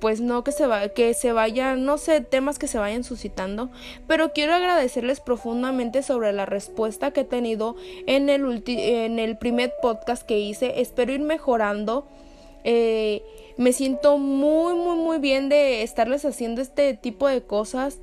pues 0.00 0.20
no 0.20 0.42
que 0.42 0.52
se 0.52 0.66
va, 0.66 0.88
que 0.88 1.14
se 1.14 1.32
vayan, 1.32 1.84
no 1.84 1.98
sé, 1.98 2.20
temas 2.20 2.58
que 2.58 2.66
se 2.66 2.78
vayan 2.78 3.04
suscitando, 3.04 3.70
pero 4.06 4.32
quiero 4.32 4.54
agradecerles 4.54 5.20
profundamente 5.20 6.02
sobre 6.02 6.32
la 6.32 6.46
respuesta 6.46 7.10
que 7.10 7.20
he 7.20 7.24
tenido 7.24 7.76
en 8.06 8.28
el, 8.28 8.62
en 8.66 9.18
el 9.18 9.36
primer 9.36 9.72
podcast 9.82 10.22
que 10.22 10.38
hice. 10.38 10.80
Espero 10.80 11.12
ir 11.12 11.20
mejorando. 11.20 12.06
Eh, 12.64 13.22
me 13.56 13.72
siento 13.72 14.16
muy, 14.16 14.74
muy, 14.74 14.96
muy 14.96 15.18
bien 15.18 15.48
de 15.48 15.82
estarles 15.82 16.24
haciendo 16.24 16.62
este 16.62 16.94
tipo 16.94 17.28
de 17.28 17.42
cosas. 17.42 17.98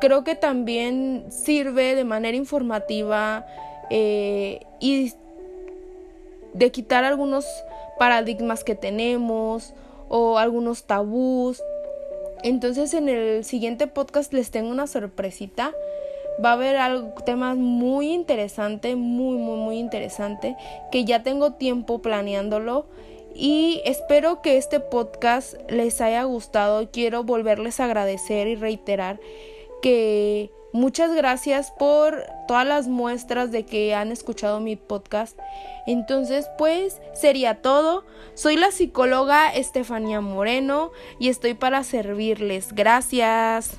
Creo 0.00 0.24
que 0.24 0.34
también 0.34 1.26
sirve 1.30 1.94
de 1.94 2.04
manera 2.04 2.36
informativa 2.36 3.46
eh, 3.90 4.60
y 4.80 5.12
de 6.54 6.70
quitar 6.70 7.04
algunos 7.04 7.44
paradigmas 7.98 8.64
que 8.64 8.74
tenemos 8.74 9.74
o 10.12 10.36
algunos 10.36 10.84
tabús. 10.84 11.62
Entonces 12.42 12.92
en 12.92 13.08
el 13.08 13.44
siguiente 13.44 13.86
podcast 13.86 14.32
les 14.34 14.50
tengo 14.50 14.70
una 14.70 14.86
sorpresita. 14.86 15.72
Va 16.42 16.50
a 16.50 16.52
haber 16.52 16.76
algo, 16.76 17.14
temas 17.24 17.56
muy 17.56 18.12
interesante, 18.12 18.94
muy, 18.94 19.36
muy, 19.36 19.56
muy 19.56 19.78
interesante, 19.78 20.56
que 20.90 21.04
ya 21.04 21.22
tengo 21.22 21.54
tiempo 21.54 22.00
planeándolo 22.00 22.86
y 23.34 23.80
espero 23.86 24.42
que 24.42 24.58
este 24.58 24.80
podcast 24.80 25.54
les 25.70 26.00
haya 26.02 26.24
gustado. 26.24 26.90
Quiero 26.90 27.24
volverles 27.24 27.80
a 27.80 27.84
agradecer 27.86 28.48
y 28.48 28.56
reiterar 28.56 29.18
que 29.80 30.50
muchas 30.72 31.14
gracias 31.14 31.70
por 31.70 32.24
todas 32.48 32.66
las 32.66 32.88
muestras 32.88 33.50
de 33.50 33.64
que 33.64 33.94
han 33.94 34.12
escuchado 34.12 34.60
mi 34.60 34.76
podcast. 34.76 35.38
Entonces, 35.86 36.48
pues 36.58 37.00
sería 37.14 37.62
todo. 37.62 38.04
Soy 38.34 38.56
la 38.56 38.70
psicóloga 38.70 39.52
Estefanía 39.52 40.20
Moreno 40.20 40.92
y 41.18 41.28
estoy 41.28 41.54
para 41.54 41.82
servirles. 41.84 42.72
Gracias. 42.72 43.76